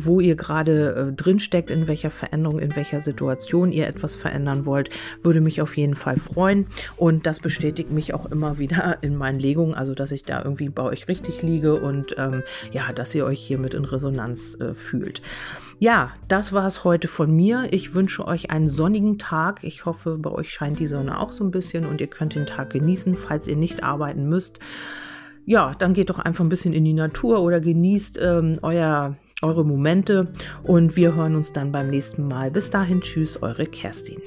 wo 0.00 0.20
ihr 0.20 0.36
gerade 0.36 1.10
äh, 1.10 1.12
drin 1.12 1.40
steckt, 1.40 1.70
in 1.70 1.88
welcher 1.88 2.10
Veränderung, 2.10 2.58
in 2.58 2.74
welcher 2.76 3.00
Situation 3.00 3.72
ihr 3.72 3.86
etwas 3.86 4.16
verändern 4.16 4.66
wollt, 4.66 4.90
würde 5.22 5.40
mich 5.40 5.60
auf 5.60 5.76
jeden 5.76 5.94
Fall 5.94 6.16
freuen. 6.16 6.66
Und 6.96 7.26
das 7.26 7.40
bestätigt 7.40 7.90
mich 7.90 8.14
auch 8.14 8.30
immer 8.30 8.58
wieder 8.58 8.98
in 9.02 9.16
meinen 9.16 9.38
Legungen, 9.38 9.74
also 9.74 9.94
dass 9.94 10.12
ich 10.12 10.22
da 10.22 10.42
irgendwie 10.42 10.68
bei 10.68 10.82
euch 10.82 11.08
richtig 11.08 11.42
liege 11.42 11.74
und 11.74 12.14
ähm, 12.18 12.42
ja, 12.72 12.92
dass 12.92 13.14
ihr 13.14 13.26
euch 13.26 13.40
hiermit 13.40 13.74
in 13.74 13.84
Resonanz 13.84 14.56
äh, 14.60 14.74
fühlt. 14.74 15.22
Ja, 15.78 16.12
das 16.28 16.52
war 16.52 16.66
es 16.66 16.84
heute 16.84 17.08
von 17.08 17.34
mir. 17.34 17.68
Ich 17.70 17.94
wünsche 17.94 18.26
euch 18.26 18.50
einen 18.50 18.68
sonnigen 18.68 19.18
Tag. 19.18 19.64
Ich 19.64 19.84
hoffe, 19.84 20.16
bei 20.18 20.30
euch 20.30 20.50
scheint 20.50 20.78
die 20.78 20.86
Sonne 20.86 21.18
auch 21.18 21.32
so 21.32 21.44
ein 21.44 21.50
bisschen 21.50 21.84
und 21.84 22.00
ihr 22.00 22.06
könnt 22.06 22.34
den 22.34 22.46
Tag 22.46 22.70
genießen, 22.70 23.16
falls 23.16 23.46
ihr 23.48 23.56
nicht 23.56 23.82
arbeiten 23.82 24.28
müsst. 24.28 24.60
Ja, 25.46 25.72
dann 25.78 25.92
geht 25.92 26.10
doch 26.10 26.18
einfach 26.18 26.44
ein 26.44 26.48
bisschen 26.48 26.72
in 26.72 26.84
die 26.84 26.94
Natur 26.94 27.40
oder 27.40 27.60
genießt 27.60 28.18
ähm, 28.22 28.58
euer 28.62 29.16
eure 29.44 29.64
Momente 29.64 30.28
und 30.62 30.96
wir 30.96 31.14
hören 31.14 31.36
uns 31.36 31.52
dann 31.52 31.70
beim 31.70 31.90
nächsten 31.90 32.26
Mal. 32.26 32.50
Bis 32.50 32.70
dahin, 32.70 33.00
tschüss, 33.00 33.42
eure 33.42 33.66
Kerstin. 33.66 34.20